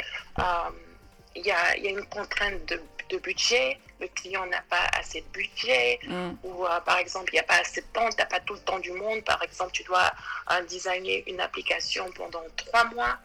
il 1.35 1.45
y, 1.45 1.51
a, 1.51 1.77
y, 1.77 1.87
a, 1.87 1.91
une 1.91 2.05
contrainte 2.05 2.65
de, 2.65 2.81
de 3.09 3.17
budget, 3.17 3.77
le 3.99 4.07
client 4.09 4.45
n'a 4.47 4.61
pas 4.69 4.87
assez 4.99 5.21
de 5.21 5.27
budget, 5.27 5.99
mm. 6.03 6.31
ou 6.43 6.65
euh, 6.65 6.79
par 6.81 6.97
exemple, 6.97 7.31
il 7.31 7.35
n'y 7.35 7.39
a 7.39 7.43
pas 7.43 7.59
assez 7.59 7.81
de 7.81 7.87
temps, 7.87 8.09
tu 8.09 8.17
n'as 8.17 8.25
pas 8.25 8.39
tout 8.41 8.53
le 8.53 8.59
temps 8.59 8.79
du 8.79 8.91
monde. 8.91 9.23
Par 9.23 9.41
exemple, 9.43 9.71
tu 9.71 9.83
dois 9.83 10.11
euh, 10.51 10.61
designer 10.63 11.23
une 11.27 11.39
application 11.39 12.11
pendant 12.11 12.43
trois 12.55 12.85
mois, 12.85 13.17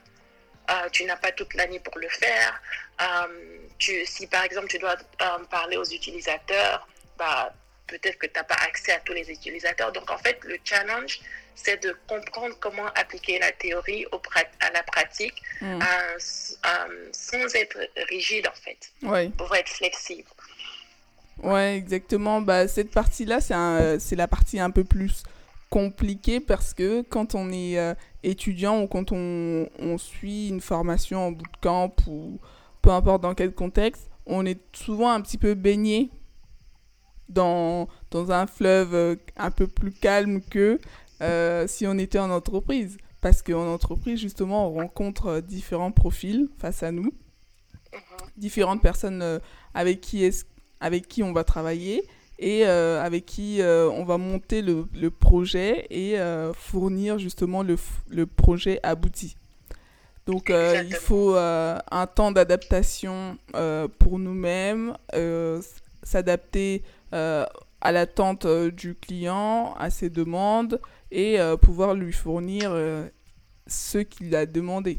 euh, 0.71 0.89
tu 0.91 1.05
n'as 1.05 1.17
pas 1.17 1.33
toute 1.33 1.55
l'année 1.55 1.81
pour 1.81 1.99
le 1.99 2.09
faire. 2.09 2.61
Tu, 3.79 4.05
si 4.07 4.27
par 4.27 4.43
exemple, 4.43 4.67
tu 4.69 4.79
dois 4.79 4.97
parler 5.51 5.77
aux 5.77 5.85
utilisateurs, 5.85 6.89
bah, 7.17 7.53
peut-être 7.87 8.19
que 8.19 8.27
tu 8.27 8.33
n'as 8.35 8.45
pas 8.45 8.57
accès 8.67 8.93
à 8.93 9.01
tous 9.01 9.13
les 9.13 9.31
utilisateurs. 9.31 9.93
Donc, 9.93 10.11
en 10.11 10.19
fait, 10.19 10.39
le 10.43 10.59
challenge, 10.65 11.21
c'est 11.63 11.83
de 11.83 11.95
comprendre 12.07 12.55
comment 12.61 12.87
appliquer 12.95 13.39
la 13.39 13.53
théorie 13.53 14.07
au 14.13 14.21
à 14.61 14.71
la 14.71 14.83
pratique 14.83 15.43
mm. 15.61 15.81
sans 17.13 17.55
être 17.55 17.79
rigide, 18.09 18.47
en 18.47 18.55
fait, 18.55 19.31
pour 19.37 19.55
être 19.55 19.69
flexible. 19.69 20.29
Ouais, 21.43 21.77
exactement. 21.77 22.41
Bah, 22.41 22.69
cette 22.69 22.91
partie-là, 22.91 23.41
c'est 23.41 24.17
la 24.17 24.29
partie 24.29 24.59
un 24.59 24.71
peu 24.71 24.85
plus 24.85 25.23
compliquée 25.71 26.41
parce 26.41 26.73
que 26.75 27.03
quand 27.03 27.35
on 27.35 27.51
est 27.51 27.79
euh, 27.79 27.95
étudiant 28.23 28.81
ou 28.83 28.87
quand 28.87 29.13
on, 29.13 29.69
on, 29.79 29.99
suit 29.99 30.49
une 30.49 30.61
formation 30.61 31.27
en 31.27 31.33
bootcamp 31.33 31.95
ou 32.07 32.39
peu 32.81 32.91
importe 32.91 33.23
dans 33.23 33.35
quel 33.35 33.53
contexte, 33.53 34.09
on 34.27 34.47
est 34.47 34.61
souvent 34.75 35.11
un 35.11 35.21
petit 35.21 35.37
peu 35.37 35.55
baigné 35.55 36.11
dans, 37.29 37.89
dans 38.11 38.31
un 38.33 38.47
fleuve 38.47 38.95
euh, 38.95 39.17
un 39.37 39.51
peu 39.51 39.67
plus 39.67 39.93
calme 39.93 40.41
que 40.41 40.79
euh, 41.23 41.67
si 41.67 41.87
on 41.87 41.99
était 41.99 42.19
en 42.19 42.31
entreprise. 42.31 42.99
Parce 43.21 43.43
qu'en 43.43 43.67
entreprise, 43.67 44.21
justement, 44.21 44.69
on 44.69 44.75
rencontre 44.75 45.41
différents 45.41 45.91
profils 45.91 46.49
face 46.59 46.85
à 46.85 46.93
nous, 46.93 47.13
mhm. 47.93 48.01
différentes 48.37 48.81
personnes 48.81 49.41
avec 49.75 50.01
qui 50.01 50.31
avec 50.81 51.09
qui 51.09 51.23
on 51.23 51.33
va 51.33 51.43
travailler 51.45 52.05
et 52.39 52.67
euh, 52.67 53.03
avec 53.03 53.27
qui 53.27 53.61
euh, 53.61 53.91
on 53.91 54.05
va 54.05 54.17
monter 54.17 54.63
le, 54.63 54.87
le 54.95 55.11
projet 55.11 55.87
et 55.91 56.19
euh, 56.19 56.53
fournir 56.53 57.19
justement 57.19 57.63
le, 57.63 57.77
le, 58.09 58.27
projet 58.27 58.79
abouti. 58.83 59.37
Donc 60.27 60.51
il 60.51 60.95
faut 60.95 61.37
un 61.37 62.07
temps 62.15 62.33
d'adaptation 62.33 63.39
pour 63.99 64.19
nous-mêmes, 64.19 64.95
s'adapter 66.03 66.83
à 67.11 67.93
l'attente 67.93 68.47
du 68.47 68.95
client, 68.95 69.75
à 69.79 69.89
ses 69.89 70.11
demandes 70.11 70.83
et 71.11 71.39
pouvoir 71.63 71.95
lui 71.95 72.13
fournir 72.13 72.75
ce 73.67 73.99
qu'il 73.99 74.35
a 74.35 74.47
demandé. 74.47 74.99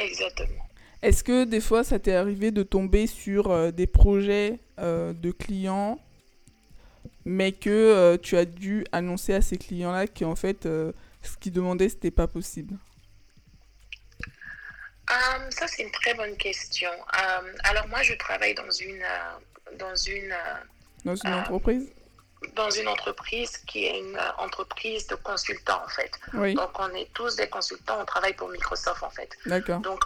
Exactement. 0.00 0.68
Est-ce 1.02 1.22
que 1.22 1.44
des 1.44 1.60
fois, 1.60 1.84
ça 1.84 1.98
t'est 1.98 2.14
arrivé 2.14 2.50
de 2.50 2.62
tomber 2.62 3.06
sur 3.06 3.50
euh, 3.50 3.70
des 3.70 3.86
projets 3.86 4.58
euh, 4.78 5.12
de 5.12 5.30
clients, 5.30 6.00
mais 7.24 7.52
que 7.52 7.70
euh, 7.70 8.16
tu 8.16 8.36
as 8.36 8.44
dû 8.44 8.84
annoncer 8.90 9.34
à 9.34 9.40
ces 9.40 9.58
clients-là 9.58 10.06
qu'en 10.08 10.34
fait, 10.34 10.64
ce 10.64 11.36
qu'ils 11.40 11.52
demandaient, 11.52 11.88
c'était 11.88 12.10
pas 12.10 12.26
possible? 12.26 12.76
Ça, 15.50 15.66
c'est 15.66 15.82
une 15.82 15.90
très 15.90 16.14
bonne 16.14 16.36
question. 16.36 16.90
alors, 17.64 17.88
moi, 17.88 18.02
je 18.02 18.14
travaille 18.14 18.54
dans 18.54 18.70
une. 18.70 19.02
dans 19.78 19.94
une, 19.94 20.34
dans 21.04 21.16
une 21.16 21.32
entreprise? 21.32 21.88
Dans 22.54 22.70
une 22.70 22.88
entreprise 22.88 23.56
qui 23.66 23.84
est 23.86 23.98
une 23.98 24.16
euh, 24.16 24.30
entreprise 24.38 25.06
de 25.06 25.16
consultants 25.16 25.82
en 25.84 25.88
fait. 25.88 26.12
Donc 26.54 26.78
on 26.78 26.94
est 26.94 27.12
tous 27.12 27.36
des 27.36 27.48
consultants, 27.48 28.00
on 28.00 28.04
travaille 28.04 28.34
pour 28.34 28.48
Microsoft 28.48 29.02
en 29.02 29.10
fait. 29.10 29.30
D'accord. 29.46 29.80
Donc 29.80 30.04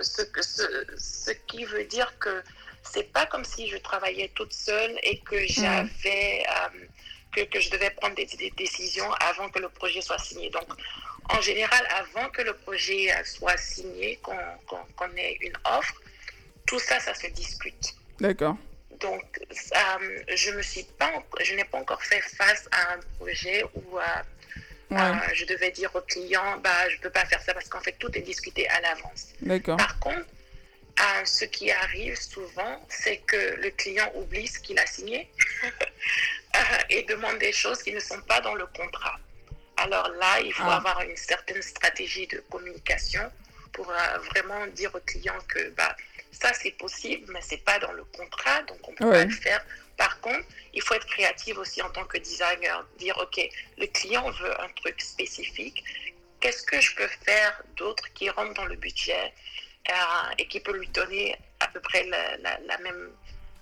ce, 0.00 0.22
ce, 0.40 0.62
ce, 0.96 1.30
qui 1.46 1.64
veut 1.64 1.84
dire 1.84 2.16
que 2.18 2.42
c'est 2.82 3.12
pas 3.12 3.26
comme 3.26 3.44
si 3.44 3.68
je 3.68 3.76
travaillais 3.78 4.30
toute 4.34 4.52
seule 4.52 4.96
et 5.02 5.18
que 5.20 5.36
mm. 5.36 5.48
j'avais 5.48 6.44
euh, 6.48 6.86
que, 7.32 7.40
que, 7.42 7.60
je 7.60 7.70
devais 7.70 7.90
prendre 7.90 8.14
des, 8.14 8.52
décisions 8.56 9.10
avant 9.14 9.48
que 9.48 9.58
le 9.58 9.68
projet 9.68 10.00
soit 10.00 10.18
signé. 10.18 10.50
Donc 10.50 10.68
en 11.30 11.40
général, 11.40 11.84
avant 11.90 12.28
que 12.30 12.42
le 12.42 12.54
projet 12.54 13.12
euh, 13.12 13.24
soit 13.24 13.56
signé, 13.56 14.20
qu'on 14.22 15.16
ait 15.16 15.38
une 15.40 15.56
offre, 15.64 15.94
tout 16.66 16.78
ça, 16.78 17.00
ça 17.00 17.14
se 17.14 17.26
discute. 17.28 17.94
D'accord. 18.20 18.56
Donc, 19.00 19.24
euh, 19.40 20.22
je 20.34 20.50
me 20.52 20.62
suis 20.62 20.84
pas, 20.98 21.10
je 21.42 21.54
n'ai 21.54 21.64
pas 21.64 21.78
encore 21.78 22.02
fait 22.02 22.20
face 22.20 22.68
à 22.70 22.94
un 22.94 23.00
projet 23.18 23.64
où 23.74 23.98
euh, 23.98 24.02
euh, 24.92 25.14
je 25.32 25.44
devais 25.46 25.70
dire 25.70 25.90
au 25.94 26.00
client, 26.00 26.58
bah, 26.62 26.88
je 26.88 26.98
peux 26.98 27.10
pas 27.10 27.24
faire 27.24 27.42
ça 27.42 27.54
parce 27.54 27.68
qu'en 27.68 27.80
fait, 27.80 27.96
tout 27.98 28.16
est 28.16 28.22
discuté 28.22 28.68
à 28.68 28.80
l'avance. 28.80 29.28
Par 29.76 29.98
contre, 29.98 30.26
ce 31.24 31.44
qui 31.44 31.70
arrive 31.70 32.16
souvent, 32.20 32.86
c'est 32.88 33.18
que 33.18 33.56
le 33.56 33.70
client 33.70 34.10
oublie 34.14 34.46
ce 34.46 34.60
qu'il 34.60 34.78
a 34.78 34.86
signé 34.86 35.28
et 36.90 37.02
demande 37.04 37.38
des 37.38 37.52
choses 37.52 37.82
qui 37.82 37.92
ne 37.92 38.00
sont 38.00 38.20
pas 38.22 38.40
dans 38.40 38.54
le 38.54 38.66
contrat. 38.66 39.18
Alors 39.76 40.08
là, 40.20 40.40
il 40.40 40.52
faut 40.52 40.62
ah. 40.66 40.76
avoir 40.76 41.00
une 41.02 41.16
certaine 41.16 41.60
stratégie 41.62 42.28
de 42.28 42.38
communication 42.48 43.28
pour 43.72 43.92
vraiment 44.32 44.66
dire 44.68 44.94
au 44.94 45.00
client 45.00 45.34
que 45.48 45.70
bah, 45.70 45.96
ça 46.34 46.52
c'est 46.54 46.72
possible, 46.72 47.30
mais 47.32 47.40
c'est 47.40 47.64
pas 47.64 47.78
dans 47.78 47.92
le 47.92 48.04
contrat, 48.04 48.62
donc 48.62 48.78
on 48.88 48.94
peut 48.94 49.10
pas 49.10 49.24
le 49.24 49.30
faire. 49.30 49.64
Par 49.96 50.20
contre, 50.20 50.46
il 50.72 50.82
faut 50.82 50.94
être 50.94 51.06
créatif 51.06 51.56
aussi 51.56 51.80
en 51.82 51.90
tant 51.90 52.04
que 52.04 52.18
designer, 52.18 52.84
dire 52.98 53.16
ok, 53.18 53.40
le 53.78 53.86
client 53.86 54.28
veut 54.30 54.60
un 54.60 54.68
truc 54.76 55.00
spécifique, 55.00 55.84
qu'est-ce 56.40 56.64
que 56.64 56.80
je 56.80 56.94
peux 56.96 57.08
faire 57.24 57.62
d'autre 57.76 58.04
qui 58.14 58.28
rentre 58.28 58.54
dans 58.54 58.66
le 58.66 58.76
budget 58.76 59.32
euh, 59.88 59.94
et 60.38 60.46
qui 60.48 60.60
peut 60.60 60.76
lui 60.76 60.88
donner 60.88 61.36
à 61.60 61.68
peu 61.68 61.80
près 61.80 62.04
la, 62.06 62.36
la, 62.38 62.78
même 62.78 63.10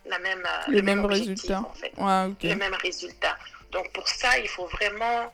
la 0.07 0.19
même 0.19 0.45
euh, 0.47 0.71
les 0.73 0.83
mêmes 0.83 1.05
résultats 1.05 1.61
en 1.61 1.75
fait. 1.75 1.93
les 2.43 2.55
mêmes 2.55 2.75
résultats. 2.75 3.38
Donc 3.71 3.93
pour 3.93 4.09
ça, 4.09 4.38
il 4.38 4.49
faut 4.49 4.67
vraiment 4.67 5.33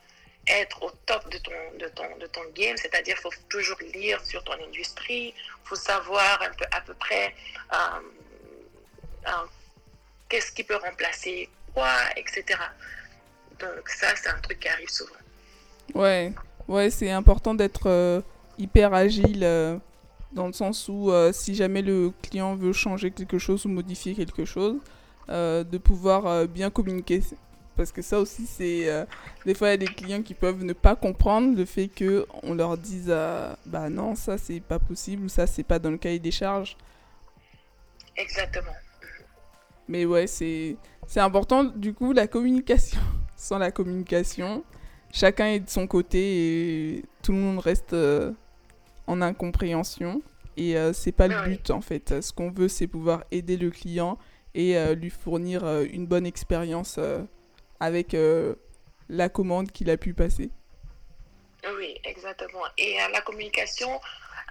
être 0.50 0.82
au 0.82 0.90
top 1.06 1.30
de 1.30 1.38
ton, 1.38 1.52
de 1.78 1.88
ton, 1.88 2.04
de 2.20 2.26
ton 2.26 2.40
game, 2.54 2.76
c'est-à-dire 2.76 3.16
faut 3.18 3.30
toujours 3.48 3.78
lire 3.94 4.24
sur 4.24 4.42
ton 4.44 4.54
industrie, 4.66 5.34
faut 5.64 5.76
savoir 5.76 6.40
un 6.42 6.50
peu, 6.56 6.64
à 6.70 6.80
peu 6.80 6.94
près 6.94 7.34
euh, 7.72 7.76
euh, 9.26 9.30
qu'est-ce 10.28 10.52
qui 10.52 10.64
peut 10.64 10.76
remplacer 10.76 11.48
quoi, 11.74 11.92
etc. 12.16 12.44
Donc 13.60 13.88
ça, 13.88 14.08
c'est 14.16 14.28
un 14.28 14.38
truc 14.38 14.60
qui 14.60 14.68
arrive 14.68 14.88
souvent. 14.88 15.12
Ouais, 15.94 16.32
ouais 16.66 16.90
c'est 16.90 17.10
important 17.10 17.54
d'être 17.54 17.88
euh, 17.88 18.20
hyper 18.58 18.94
agile 18.94 19.40
dans 20.32 20.46
le 20.46 20.52
sens 20.52 20.88
où 20.88 21.10
si 21.32 21.54
jamais 21.54 21.82
le 21.82 22.12
client 22.22 22.54
veut 22.54 22.72
changer 22.72 23.10
quelque 23.10 23.38
chose 23.38 23.64
ou 23.64 23.68
modifier 23.68 24.14
quelque 24.14 24.44
chose, 24.44 24.76
de 25.28 25.78
pouvoir 25.78 26.46
bien 26.46 26.70
communiquer 26.70 27.22
parce 27.78 27.92
que 27.92 28.02
ça 28.02 28.18
aussi, 28.18 28.44
c'est. 28.44 28.90
Euh, 28.90 29.06
des 29.46 29.54
fois, 29.54 29.68
il 29.68 29.70
y 29.70 29.74
a 29.74 29.76
des 29.76 29.86
clients 29.86 30.20
qui 30.20 30.34
peuvent 30.34 30.64
ne 30.64 30.72
pas 30.72 30.96
comprendre 30.96 31.56
le 31.56 31.64
fait 31.64 31.88
qu'on 31.88 32.52
leur 32.52 32.76
dise 32.76 33.06
euh, 33.08 33.54
Bah 33.66 33.88
non, 33.88 34.16
ça, 34.16 34.36
c'est 34.36 34.58
pas 34.58 34.80
possible, 34.80 35.30
ça, 35.30 35.46
c'est 35.46 35.62
pas 35.62 35.78
dans 35.78 35.92
le 35.92 35.96
cahier 35.96 36.18
des 36.18 36.32
charges. 36.32 36.76
Exactement. 38.16 38.72
Mais 39.86 40.04
ouais, 40.04 40.26
c'est 40.26 40.76
important, 41.16 41.62
du 41.62 41.94
coup, 41.94 42.12
la 42.12 42.26
communication. 42.26 43.00
Sans 43.36 43.58
la 43.58 43.70
communication, 43.70 44.64
chacun 45.12 45.46
est 45.46 45.60
de 45.60 45.70
son 45.70 45.86
côté 45.86 46.96
et 46.96 47.04
tout 47.22 47.30
le 47.30 47.38
monde 47.38 47.60
reste 47.60 47.92
euh, 47.92 48.32
en 49.06 49.22
incompréhension. 49.22 50.20
Et 50.56 50.74
c'est 50.92 51.12
pas 51.12 51.28
le 51.28 51.48
but, 51.48 51.70
en 51.70 51.80
fait. 51.80 52.20
Ce 52.20 52.32
qu'on 52.32 52.50
veut, 52.50 52.66
c'est 52.66 52.88
pouvoir 52.88 53.22
aider 53.30 53.56
le 53.56 53.70
client 53.70 54.18
et 54.56 54.76
lui 54.96 55.08
fournir 55.08 55.64
une 55.82 56.04
bonne 56.04 56.26
expérience 56.26 56.98
avec 57.80 58.14
euh, 58.14 58.54
la 59.08 59.28
commande 59.28 59.70
qu'il 59.72 59.90
a 59.90 59.96
pu 59.96 60.14
passer. 60.14 60.50
Oui, 61.76 61.98
exactement. 62.04 62.64
Et 62.76 63.00
euh, 63.00 63.08
la 63.12 63.20
communication, 63.20 64.00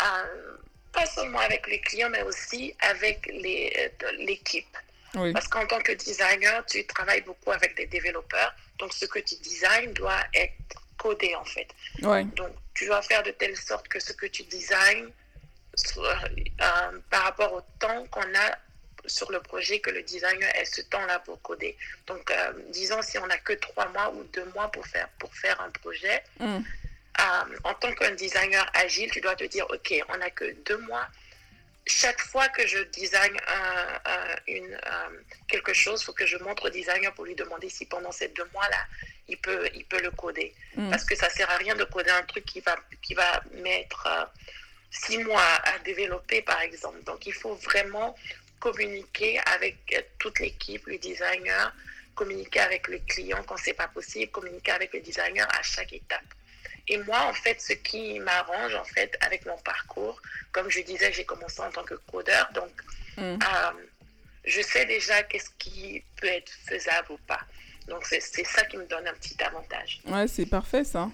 euh, 0.02 0.58
pas 0.92 1.06
seulement 1.06 1.40
avec 1.40 1.68
les 1.68 1.80
clients, 1.82 2.10
mais 2.10 2.24
aussi 2.24 2.74
avec 2.80 3.28
l'équipe. 4.20 4.78
Parce 5.34 5.48
qu'en 5.48 5.66
tant 5.66 5.80
que 5.80 5.94
designer, 5.94 6.64
tu 6.66 6.86
travailles 6.86 7.22
beaucoup 7.22 7.52
avec 7.52 7.76
des 7.76 7.88
développeurs. 7.88 8.54
Donc, 8.78 8.94
ce 8.94 9.06
que 9.06 9.20
tu 9.20 9.36
designes 9.36 9.94
doit 9.94 10.22
être 10.34 10.54
codé, 10.98 11.34
en 11.34 11.46
fait. 11.46 11.68
Donc, 12.02 12.54
tu 12.76 12.86
dois 12.86 13.02
faire 13.02 13.24
de 13.24 13.32
telle 13.32 13.56
sorte 13.56 13.88
que 13.88 14.00
ce 14.00 14.14
que 14.14 14.28
tu 14.28 14.44
designes, 14.44 15.10
par 17.10 17.24
rapport 17.24 17.54
au 17.54 17.62
temps 17.80 18.06
qu'on 18.12 18.22
a 18.22 18.58
sur 19.08 19.32
le 19.32 19.40
projet 19.40 19.80
que 19.80 19.90
le 19.90 20.04
designer 20.04 20.50
ait 20.56 20.66
ce 20.66 20.82
temps-là 20.82 21.20
pour 21.20 21.42
coder. 21.42 21.76
Donc, 22.06 22.30
euh, 22.32 22.54
disons, 22.70 23.02
si 23.02 23.18
on 23.18 23.28
n'a 23.28 23.38
que 23.38 23.54
trois 23.54 23.88
mois 23.90 24.14
ou 24.14 24.24
deux 24.26 24.46
mois 24.56 24.72
pour 24.72 24.86
faire, 24.86 25.10
pour 25.20 25.34
faire 25.34 25.60
un 25.62 25.70
projet, 25.72 26.24
mm. 26.40 26.60
en 27.64 27.74
tant 27.76 27.94
qu'un 27.94 28.12
designer 28.12 28.70
agile, 28.74 29.10
tu 29.12 29.22
dois 29.22 29.36
te 29.36 29.46
dire, 29.46 29.66
OK, 29.70 29.94
on 30.10 30.18
n'a 30.18 30.30
que 30.30 30.54
deux 30.66 30.78
mois. 30.80 31.08
Chaque 31.86 32.20
fois 32.20 32.50
que 32.50 32.68
je 32.68 32.80
design 32.84 33.34
une, 34.48 34.78
quelque 35.48 35.74
chose, 35.74 36.02
il 36.02 36.06
faut 36.06 36.14
que 36.14 36.26
je 36.26 36.38
montre 36.38 36.68
au 36.68 36.70
designer 36.70 37.14
pour 37.14 37.26
lui 37.26 37.34
demander 37.36 37.70
si 37.70 37.86
pendant 37.86 38.12
ces 38.12 38.28
deux 38.30 38.48
mois-là, 38.54 38.86
il 39.28 39.38
peut, 39.38 39.70
il 39.74 39.86
peut 39.86 40.02
le 40.02 40.12
coder. 40.12 40.54
Mm. 40.76 40.90
Parce 40.90 41.04
que 41.04 41.16
ça 41.16 41.28
ne 41.28 41.32
sert 41.32 41.50
à 41.50 41.58
rien 41.58 41.76
de 41.76 41.84
coder 41.84 42.12
un 42.12 42.24
truc 42.24 42.46
qui 42.46 42.60
va, 42.62 42.76
qui 43.02 43.14
va 43.14 43.42
mettre 43.54 44.08
euh, 44.08 44.26
six 44.92 45.18
mois 45.20 45.42
à 45.42 45.80
développer, 45.80 46.42
par 46.42 46.62
exemple. 46.62 47.04
Donc, 47.04 47.26
il 47.26 47.34
faut 47.34 47.56
vraiment 47.56 48.16
communiquer 48.60 49.40
avec 49.46 49.78
euh, 49.94 50.02
toute 50.20 50.40
l'équipe, 50.40 50.86
le 50.88 50.98
designer, 50.98 51.74
communiquer 52.16 52.60
avec 52.62 52.88
le 52.88 53.00
client 53.00 53.44
quand 53.46 53.58
c'est 53.58 53.74
pas 53.74 53.88
possible, 53.88 54.32
communiquer 54.32 54.72
avec 54.72 54.94
le 54.94 55.02
designer 55.02 55.48
à 55.58 55.62
chaque 55.62 55.94
étape. 55.94 56.26
Et 56.88 56.98
moi, 57.00 57.26
en 57.26 57.34
fait, 57.34 57.60
ce 57.62 57.74
qui 57.74 58.20
m'arrange, 58.20 58.74
en 58.76 58.84
fait, 58.86 59.18
avec 59.22 59.46
mon 59.46 59.58
parcours, 59.58 60.22
comme 60.52 60.70
je 60.70 60.82
disais, 60.82 61.12
j'ai 61.12 61.26
commencé 61.26 61.60
en 61.62 61.70
tant 61.70 61.84
que 61.84 61.96
codeur, 62.12 62.50
donc 62.54 62.72
mm. 63.18 63.22
euh, 63.22 63.38
je 64.46 64.62
sais 64.62 64.86
déjà 64.86 65.22
qu'est-ce 65.24 65.50
qui 65.58 66.04
peut 66.20 66.28
être 66.28 66.52
faisable 66.66 67.12
ou 67.12 67.18
pas. 67.28 67.42
Donc 67.88 68.06
c'est 68.06 68.20
ça 68.20 68.66
qui 68.66 68.78
me 68.78 68.86
donne 68.86 69.08
un 69.08 69.14
petit 69.14 69.42
avantage. 69.42 70.02
Ouais, 70.06 70.28
c'est 70.28 70.46
parfait 70.46 70.84
ça. 70.84 71.10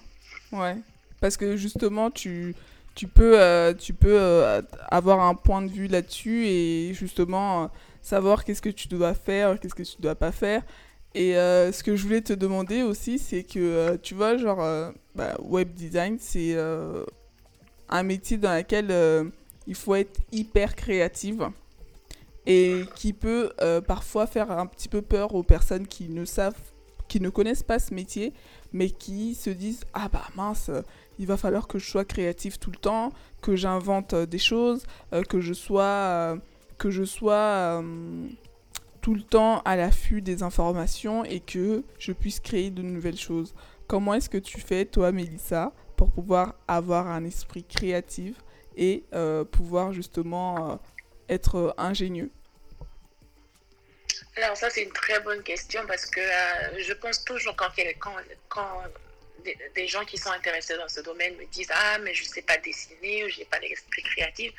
Ouais. 0.50 0.76
Parce 1.20 1.36
que 1.36 1.56
justement, 1.56 2.10
tu, 2.10 2.54
tu 2.94 3.08
peux, 3.08 3.40
euh, 3.40 3.74
tu 3.74 3.92
peux 3.92 4.16
euh, 4.20 4.62
avoir 4.88 5.20
un 5.20 5.34
point 5.34 5.62
de 5.62 5.68
vue 5.68 5.88
là-dessus 5.88 6.46
et 6.46 6.94
justement 6.94 7.64
euh, 7.64 7.66
savoir 8.02 8.44
qu'est-ce 8.44 8.62
que 8.62 8.68
tu 8.68 8.88
dois 8.88 9.14
faire, 9.14 9.58
qu'est-ce 9.58 9.74
que 9.74 9.82
tu 9.82 10.00
dois 10.00 10.14
pas 10.14 10.32
faire. 10.32 10.62
Et 11.16 11.34
ce 11.34 11.82
que 11.84 11.94
je 11.94 12.02
voulais 12.02 12.22
te 12.22 12.32
demander 12.32 12.82
aussi, 12.82 13.20
c'est 13.20 13.44
que 13.44 13.94
tu 14.02 14.14
vois, 14.14 14.36
genre, 14.36 14.92
bah, 15.14 15.36
web 15.38 15.72
design, 15.72 16.16
c'est 16.18 16.56
un 17.88 18.02
métier 18.02 18.36
dans 18.36 18.52
lequel 18.52 19.32
il 19.68 19.76
faut 19.76 19.94
être 19.94 20.20
hyper 20.32 20.74
créative 20.74 21.50
et 22.46 22.82
qui 22.96 23.12
peut 23.12 23.52
parfois 23.86 24.26
faire 24.26 24.50
un 24.50 24.66
petit 24.66 24.88
peu 24.88 25.02
peur 25.02 25.36
aux 25.36 25.44
personnes 25.44 25.86
qui 25.86 26.08
ne 26.08 26.24
savent, 26.24 26.58
qui 27.06 27.20
ne 27.20 27.28
connaissent 27.28 27.62
pas 27.62 27.78
ce 27.78 27.94
métier, 27.94 28.32
mais 28.72 28.90
qui 28.90 29.36
se 29.36 29.50
disent 29.50 29.84
ah 29.92 30.08
bah 30.12 30.26
mince, 30.34 30.68
il 31.18 31.26
va 31.26 31.36
falloir 31.36 31.66
que 31.66 31.78
je 31.78 31.88
sois 31.88 32.04
créatif 32.04 32.58
tout 32.58 32.70
le 32.70 32.76
temps, 32.76 33.10
que 33.40 33.56
j'invente 33.56 34.14
euh, 34.14 34.26
des 34.26 34.38
choses, 34.38 34.84
euh, 35.12 35.22
que 35.22 35.40
je 35.40 35.52
sois 35.52 36.38
que 36.78 36.90
je 36.90 37.04
sois 37.04 37.82
tout 39.00 39.14
le 39.14 39.22
temps 39.22 39.62
à 39.64 39.76
l'affût 39.76 40.20
des 40.20 40.42
informations 40.42 41.24
et 41.24 41.38
que 41.38 41.84
je 42.00 42.10
puisse 42.10 42.40
créer 42.40 42.70
de 42.70 42.82
nouvelles 42.82 43.16
choses. 43.16 43.54
Comment 43.86 44.14
est-ce 44.14 44.28
que 44.28 44.38
tu 44.38 44.60
fais 44.60 44.84
toi, 44.84 45.12
Mélissa, 45.12 45.72
pour 45.96 46.10
pouvoir 46.10 46.56
avoir 46.66 47.06
un 47.06 47.24
esprit 47.24 47.62
créatif 47.62 48.34
et 48.76 49.04
pouvoir 49.52 49.92
justement 49.92 50.80
être 51.28 51.74
ingénieux? 51.78 52.30
Alors 54.36 54.56
ça, 54.56 54.68
c'est 54.68 54.82
une 54.82 54.92
très 54.92 55.20
bonne 55.20 55.42
question 55.42 55.82
parce 55.86 56.06
que 56.06 56.20
euh, 56.20 56.82
je 56.82 56.92
pense 56.94 57.24
toujours 57.24 57.54
quand, 57.54 57.68
quand 58.48 58.82
des, 59.74 59.86
gens 59.86 60.04
qui 60.04 60.18
sont 60.18 60.30
intéressés 60.30 60.76
dans 60.76 60.88
ce 60.88 61.00
domaine 61.00 61.36
me 61.36 61.46
disent 61.46 61.70
Ah, 61.72 61.98
mais 61.98 62.14
je 62.14 62.24
ne 62.24 62.28
sais 62.28 62.42
pas 62.42 62.56
dessiner 62.58 63.24
ou 63.24 63.28
je 63.28 63.38
n'ai 63.38 63.44
pas 63.44 63.58
l'esprit 63.58 64.02
créatif. 64.02 64.52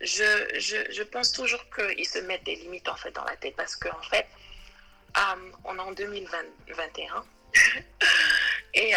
Je, 0.00 0.58
je, 0.58 0.92
je, 0.92 1.02
pense 1.02 1.32
toujours 1.32 1.64
qu'ils 1.74 2.06
se 2.06 2.20
mettent 2.20 2.44
des 2.44 2.54
limites 2.54 2.88
en 2.88 2.94
fait 2.94 3.10
dans 3.10 3.24
la 3.24 3.36
tête 3.36 3.56
parce 3.56 3.74
qu'en 3.74 4.02
fait, 4.02 4.26
euh, 5.16 5.50
on 5.64 5.76
est 5.76 5.80
en 5.80 5.92
2021 5.92 7.24
et 8.74 8.92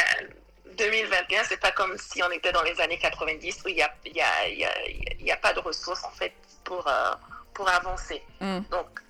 2021, 0.78 1.44
c'est 1.46 1.58
pas 1.58 1.72
comme 1.72 1.98
si 1.98 2.22
on 2.22 2.30
était 2.32 2.52
dans 2.52 2.62
les 2.62 2.80
années 2.82 3.00
90 3.00 3.62
où 3.66 3.70
il 3.70 3.76
n'y 3.76 3.82
a, 3.82 3.92
y 4.06 4.22
a, 4.22 4.48
y 4.50 4.64
a, 4.64 4.90
y 5.20 5.32
a, 5.32 5.38
pas 5.38 5.54
de 5.54 5.60
ressources 5.60 6.04
en 6.04 6.12
fait 6.12 6.34
pour, 6.64 6.88
euh, 6.88 7.14
pour 7.54 7.68
avancer. 7.68 8.22
Mm. 8.40 8.60
Donc, 8.70 9.02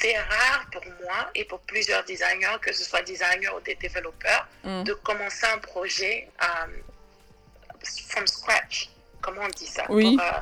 c'est 0.00 0.16
rare 0.16 0.66
pour 0.72 0.82
moi 1.02 1.30
et 1.34 1.44
pour 1.44 1.60
plusieurs 1.60 2.04
designers, 2.04 2.58
que 2.60 2.72
ce 2.72 2.84
soit 2.84 3.02
designers 3.02 3.50
ou 3.56 3.60
des 3.60 3.74
développeurs, 3.76 4.46
mm. 4.64 4.84
de 4.84 4.94
commencer 4.94 5.46
un 5.52 5.58
projet 5.58 6.28
um, 6.40 6.72
from 8.08 8.26
scratch. 8.26 8.90
Comment 9.20 9.42
on 9.44 9.48
dit 9.48 9.66
ça? 9.66 9.84
Oui. 9.88 10.16
Euh, 10.20 10.40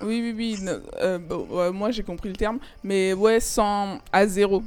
oui, 0.00 0.34
oui, 0.36 0.56
oui. 0.60 1.72
moi, 1.72 1.90
j'ai 1.90 2.02
compris 2.02 2.28
le 2.28 2.36
terme. 2.36 2.60
Mais 2.84 3.12
ouais, 3.12 3.40
sans... 3.40 4.00
à 4.12 4.26
zéro. 4.26 4.62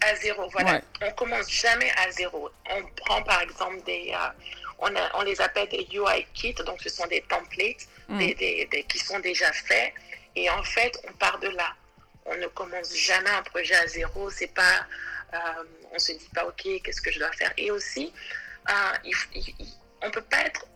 À 0.00 0.14
zéro, 0.16 0.48
voilà. 0.50 0.80
On 1.02 1.10
commence 1.12 1.50
jamais 1.50 1.90
à 2.06 2.10
zéro. 2.10 2.48
On 2.70 2.82
prend 2.96 3.22
par 3.22 3.40
exemple 3.42 3.82
des... 3.84 4.14
on, 4.78 4.88
on, 5.14 5.22
les 5.22 5.40
appelle 5.40 5.68
des 5.68 5.86
UI 5.92 6.26
kits, 6.32 6.54
donc 6.54 6.80
ce 6.82 6.88
sont 6.88 7.06
des 7.06 7.22
templates 7.22 7.86
mm. 8.08 8.18
des, 8.18 8.68
des, 8.70 8.82
qui 8.84 8.98
sont 8.98 9.18
déjà 9.18 9.52
faits 9.52 9.92
et 10.36 10.48
en 10.50 10.62
fait, 10.62 10.98
on 11.08 11.12
part 11.14 11.38
de 11.40 11.48
là. 11.48 11.74
On 12.30 12.36
ne 12.36 12.46
commence 12.46 12.96
jamais 12.96 13.30
un 13.30 13.42
projet 13.42 13.74
à 13.74 13.86
zéro. 13.86 14.30
C'est 14.30 14.54
pas, 14.54 14.86
euh, 15.34 15.64
on 15.92 15.98
se 15.98 16.12
dit 16.12 16.28
pas, 16.34 16.44
ok, 16.46 16.62
qu'est-ce 16.82 17.00
que 17.00 17.10
je 17.10 17.18
dois 17.18 17.32
faire. 17.32 17.52
Et 17.56 17.70
aussi, 17.70 18.12
euh, 18.68 19.10
on 20.02 20.06
ne 20.06 20.12
peut 20.12 20.22
pas 20.22 20.42
être 20.46 20.66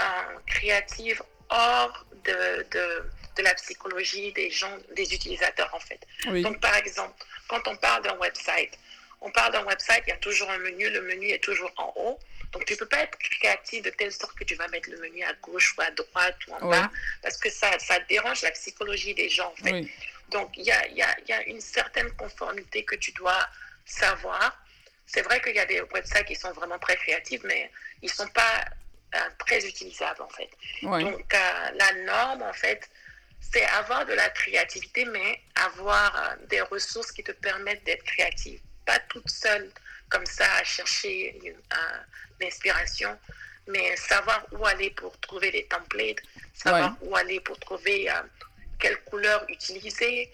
euh, 0.00 0.38
créative 0.46 1.22
hors 1.48 2.04
de, 2.24 2.66
de, 2.70 3.04
de, 3.36 3.42
la 3.42 3.54
psychologie 3.54 4.32
des 4.32 4.50
gens, 4.50 4.76
des 4.96 5.14
utilisateurs 5.14 5.72
en 5.72 5.80
fait. 5.80 6.00
Donc 6.42 6.60
par 6.60 6.74
exemple, 6.74 7.14
quand 7.48 7.66
on 7.68 7.76
parle 7.76 8.02
d'un 8.02 8.16
website, 8.16 8.76
on 9.20 9.30
parle 9.30 9.52
d'un 9.52 9.64
website, 9.64 10.02
il 10.06 10.10
y 10.10 10.12
a 10.12 10.18
toujours 10.18 10.50
un 10.50 10.58
menu, 10.58 10.90
le 10.90 11.02
menu 11.02 11.28
est 11.28 11.42
toujours 11.42 11.72
en 11.76 11.92
haut. 11.96 12.18
Donc, 12.52 12.64
tu 12.64 12.74
ne 12.74 12.78
peux 12.78 12.86
pas 12.86 13.00
être 13.00 13.18
créatif 13.18 13.82
de 13.82 13.90
telle 13.90 14.12
sorte 14.12 14.34
que 14.38 14.44
tu 14.44 14.54
vas 14.54 14.68
mettre 14.68 14.88
le 14.90 14.98
menu 14.98 15.22
à 15.24 15.32
gauche 15.42 15.74
ou 15.76 15.80
à 15.82 15.90
droite 15.90 16.36
ou 16.48 16.54
en 16.54 16.70
bas, 16.70 16.90
parce 17.22 17.36
que 17.36 17.50
ça, 17.50 17.78
ça 17.78 17.98
dérange 18.08 18.42
la 18.42 18.50
psychologie 18.52 19.14
des 19.14 19.28
gens, 19.28 19.52
en 19.52 19.64
fait. 19.64 19.86
Donc, 20.30 20.56
il 20.56 20.64
y 20.64 20.72
a, 20.72 20.86
y, 20.88 21.02
a, 21.02 21.16
y 21.28 21.32
a, 21.32 21.42
une 21.46 21.60
certaine 21.60 22.10
conformité 22.12 22.84
que 22.84 22.96
tu 22.96 23.12
dois 23.12 23.46
savoir. 23.84 24.62
C'est 25.06 25.22
vrai 25.22 25.40
qu'il 25.40 25.54
y 25.54 25.60
a 25.60 25.66
des 25.66 25.80
websites 25.80 26.24
qui 26.24 26.34
sont 26.34 26.52
vraiment 26.52 26.78
très 26.78 26.96
créatifs, 26.96 27.42
mais 27.44 27.70
ils 28.02 28.10
ne 28.10 28.14
sont 28.14 28.28
pas 28.28 28.64
euh, 29.14 29.18
très 29.38 29.64
utilisables, 29.66 30.22
en 30.22 30.28
fait. 30.30 30.50
Donc, 30.82 31.34
euh, 31.34 31.70
la 31.74 31.92
norme, 32.04 32.42
en 32.42 32.52
fait, 32.52 32.88
c'est 33.40 33.64
avoir 33.66 34.04
de 34.06 34.14
la 34.14 34.28
créativité, 34.30 35.04
mais 35.04 35.40
avoir 35.54 36.14
euh, 36.16 36.46
des 36.46 36.60
ressources 36.62 37.12
qui 37.12 37.22
te 37.22 37.32
permettent 37.32 37.84
d'être 37.84 38.04
créative. 38.04 38.60
Pas 38.84 38.98
toute 39.08 39.30
seule 39.30 39.70
comme 40.08 40.26
ça 40.26 40.46
à 40.54 40.64
chercher 40.64 41.54
l'inspiration, 42.40 43.18
mais 43.66 43.96
savoir 43.96 44.46
où 44.52 44.64
aller 44.66 44.90
pour 44.90 45.18
trouver 45.20 45.50
les 45.50 45.66
templates, 45.66 46.18
savoir 46.54 46.96
où 47.00 47.16
aller 47.16 47.40
pour 47.40 47.58
trouver 47.58 48.10
euh, 48.10 48.14
quelle 48.78 48.98
couleur 49.04 49.44
utiliser. 49.48 50.30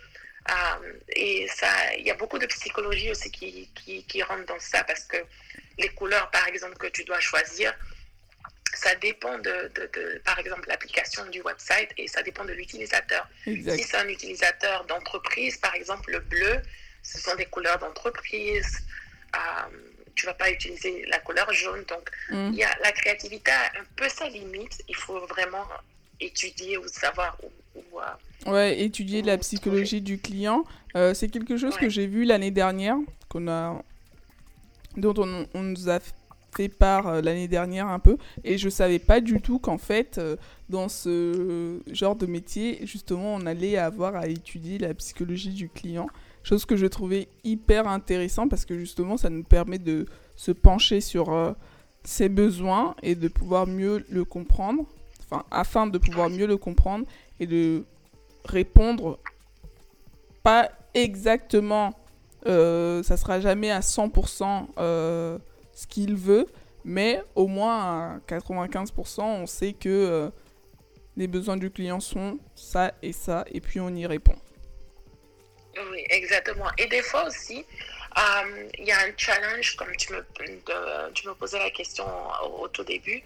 Euh, 0.50 0.92
et 1.14 1.46
ça, 1.48 1.94
il 1.96 2.04
y 2.04 2.10
a 2.10 2.14
beaucoup 2.14 2.38
de 2.38 2.46
psychologie 2.46 3.10
aussi 3.10 3.30
qui, 3.30 3.70
qui, 3.74 4.04
qui, 4.04 4.22
rentre 4.22 4.44
dans 4.46 4.58
ça 4.58 4.82
parce 4.82 5.04
que 5.04 5.18
les 5.78 5.88
couleurs, 5.90 6.30
par 6.30 6.48
exemple, 6.48 6.76
que 6.78 6.88
tu 6.88 7.04
dois 7.04 7.20
choisir, 7.20 7.72
ça 8.74 8.94
dépend 8.96 9.38
de, 9.38 9.70
de, 9.74 10.20
par 10.24 10.38
exemple, 10.38 10.68
l'application 10.68 11.24
du 11.26 11.42
website 11.42 11.90
et 11.96 12.08
ça 12.08 12.22
dépend 12.22 12.44
de 12.44 12.52
l'utilisateur. 12.52 13.28
Si 13.44 13.62
c'est 13.62 13.96
un 13.96 14.08
utilisateur 14.08 14.84
d'entreprise, 14.86 15.58
par 15.58 15.74
exemple, 15.74 16.10
le 16.10 16.20
bleu, 16.20 16.60
ce 17.02 17.18
sont 17.18 17.36
des 17.36 17.46
couleurs 17.46 17.78
d'entreprise. 17.78 18.78
Euh, 19.36 19.92
tu 20.14 20.26
vas 20.26 20.34
pas 20.34 20.50
utiliser 20.50 21.04
la 21.06 21.18
couleur 21.20 21.52
jaune. 21.52 21.84
Donc, 21.84 22.10
mm. 22.30 22.52
y 22.54 22.64
a, 22.64 22.76
la 22.82 22.92
créativité 22.92 23.50
a 23.50 23.66
un 23.80 23.84
peu 23.96 24.08
sa 24.08 24.28
limite. 24.28 24.82
Il 24.88 24.96
faut 24.96 25.20
vraiment 25.26 25.66
étudier 26.20 26.78
ou 26.78 26.86
savoir 26.88 27.36
où, 27.42 27.50
euh, 27.76 28.50
ouais, 28.50 28.80
étudier 28.80 29.22
la 29.22 29.38
psychologie 29.38 30.00
du 30.00 30.18
client. 30.18 30.64
Euh, 30.96 31.14
c'est 31.14 31.28
quelque 31.28 31.56
chose 31.56 31.76
que 31.76 31.88
j'ai 31.88 32.06
vu 32.06 32.24
l'année 32.24 32.50
dernière, 32.50 32.96
qu'on 33.28 33.48
a, 33.48 33.82
dont 34.96 35.14
on, 35.16 35.46
on, 35.54 35.62
nous 35.62 35.88
a 35.88 35.98
fait 36.54 36.68
part 36.68 37.22
l'année 37.22 37.48
dernière 37.48 37.86
un 37.86 37.98
peu, 37.98 38.18
et 38.44 38.58
je 38.58 38.68
savais 38.68 38.98
pas 38.98 39.20
du 39.20 39.40
tout 39.40 39.58
qu'en 39.58 39.78
fait, 39.78 40.20
dans 40.68 40.90
ce 40.90 41.80
genre 41.90 42.14
de 42.14 42.26
métier, 42.26 42.80
justement, 42.86 43.34
on 43.34 43.46
allait 43.46 43.78
avoir 43.78 44.16
à 44.16 44.26
étudier 44.26 44.78
la 44.78 44.92
psychologie 44.92 45.54
du 45.54 45.70
client. 45.70 46.08
Chose 46.42 46.64
que 46.64 46.76
je 46.76 46.86
trouvais 46.86 47.28
hyper 47.44 47.86
intéressant 47.86 48.48
parce 48.48 48.64
que 48.64 48.76
justement, 48.76 49.16
ça 49.16 49.30
nous 49.30 49.44
permet 49.44 49.78
de 49.78 50.06
se 50.34 50.50
pencher 50.50 51.00
sur 51.00 51.32
euh, 51.32 51.52
ses 52.02 52.28
besoins 52.28 52.96
et 53.02 53.14
de 53.14 53.28
pouvoir 53.28 53.66
mieux 53.66 54.04
le 54.08 54.24
comprendre. 54.24 54.84
Enfin, 55.24 55.44
afin 55.50 55.86
de 55.86 55.98
pouvoir 55.98 56.30
mieux 56.30 56.46
le 56.46 56.56
comprendre 56.56 57.06
de 57.46 57.84
répondre 58.44 59.18
pas 60.42 60.70
exactement, 60.94 61.94
euh, 62.46 63.02
ça 63.02 63.16
sera 63.16 63.40
jamais 63.40 63.70
à 63.70 63.80
100% 63.80 64.66
euh, 64.78 65.38
ce 65.72 65.86
qu'il 65.86 66.16
veut, 66.16 66.46
mais 66.84 67.22
au 67.34 67.46
moins 67.46 68.16
à 68.16 68.18
95%, 68.28 69.22
on 69.22 69.46
sait 69.46 69.72
que 69.72 69.88
euh, 69.88 70.30
les 71.16 71.28
besoins 71.28 71.56
du 71.56 71.70
client 71.70 72.00
sont 72.00 72.38
ça 72.54 72.92
et 73.02 73.12
ça, 73.12 73.44
et 73.52 73.60
puis 73.60 73.80
on 73.80 73.94
y 73.94 74.06
répond. 74.06 74.34
Oui, 75.90 76.04
exactement. 76.10 76.66
Et 76.76 76.86
des 76.86 77.02
fois 77.02 77.26
aussi, 77.26 77.64
il 78.78 78.84
y 78.84 78.90
a 78.90 78.98
un 78.98 79.12
challenge, 79.16 79.76
comme 79.76 79.94
tu 79.96 80.12
me, 80.12 80.22
tu 81.14 81.28
me 81.28 81.34
posais 81.34 81.58
la 81.58 81.70
question 81.70 82.04
au, 82.58 82.68
tout 82.68 82.84
début. 82.84 83.22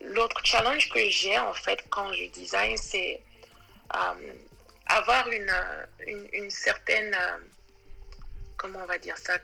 l'autre 0.00 0.40
challenge 0.44 0.88
que 0.88 1.00
j'ai 1.10 1.38
en 1.38 1.52
fait 1.52 1.84
quand 1.90 2.10
je 2.12 2.24
design, 2.30 2.76
c'est 2.78 3.20
avoir 4.86 5.28
une, 5.28 5.52
une, 6.06 6.28
une 6.32 6.50
certaine, 6.50 7.16
comment 8.56 8.80
on 8.82 8.86
va 8.86 8.98
dire 8.98 9.16
ça, 9.18 9.38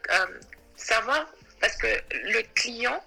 savoir, 0.76 1.26
parce 1.60 1.76
que 1.76 1.86
le 2.12 2.42
client 2.54 3.02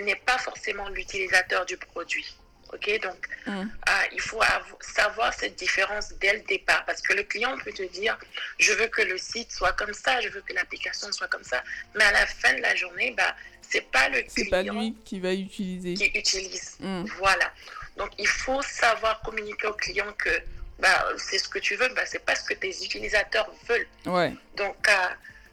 n'est 0.00 0.16
pas 0.16 0.38
forcément 0.38 0.88
l'utilisateur 0.88 1.64
du 1.66 1.76
produit. 1.76 2.36
Ok, 2.72 3.00
donc 3.00 3.26
mm. 3.46 3.60
euh, 3.60 3.92
il 4.12 4.20
faut 4.20 4.42
savoir 4.80 5.32
cette 5.32 5.56
différence 5.56 6.12
dès 6.20 6.34
le 6.34 6.40
départ 6.40 6.84
parce 6.84 7.00
que 7.00 7.14
le 7.14 7.22
client 7.22 7.56
peut 7.64 7.72
te 7.72 7.82
dire 7.82 8.18
je 8.58 8.72
veux 8.72 8.88
que 8.88 9.00
le 9.00 9.16
site 9.16 9.50
soit 9.50 9.72
comme 9.72 9.94
ça, 9.94 10.20
je 10.20 10.28
veux 10.28 10.42
que 10.42 10.52
l'application 10.52 11.10
soit 11.10 11.28
comme 11.28 11.44
ça, 11.44 11.64
mais 11.94 12.04
à 12.04 12.12
la 12.12 12.26
fin 12.26 12.52
de 12.52 12.60
la 12.60 12.74
journée, 12.74 13.14
bah 13.16 13.34
c'est 13.62 13.90
pas 13.90 14.10
le 14.10 14.20
client 14.20 14.50
pas 14.50 14.62
lui 14.62 14.94
qui 15.02 15.18
va 15.18 15.32
utiliser. 15.32 15.94
Qui 15.94 16.18
utilise. 16.18 16.76
Mm. 16.80 17.04
Voilà. 17.16 17.50
Donc 17.96 18.10
il 18.18 18.28
faut 18.28 18.60
savoir 18.60 19.22
communiquer 19.22 19.66
au 19.66 19.74
client 19.74 20.12
que 20.18 20.30
bah, 20.78 21.06
c'est 21.16 21.38
ce 21.38 21.48
que 21.48 21.58
tu 21.58 21.74
veux, 21.76 21.88
bah, 21.94 22.02
c'est 22.06 22.24
pas 22.24 22.34
ce 22.34 22.44
que 22.44 22.54
tes 22.54 22.70
utilisateurs 22.84 23.50
veulent. 23.68 23.88
Ouais. 24.06 24.32
Donc 24.56 24.88
euh, 24.88 24.92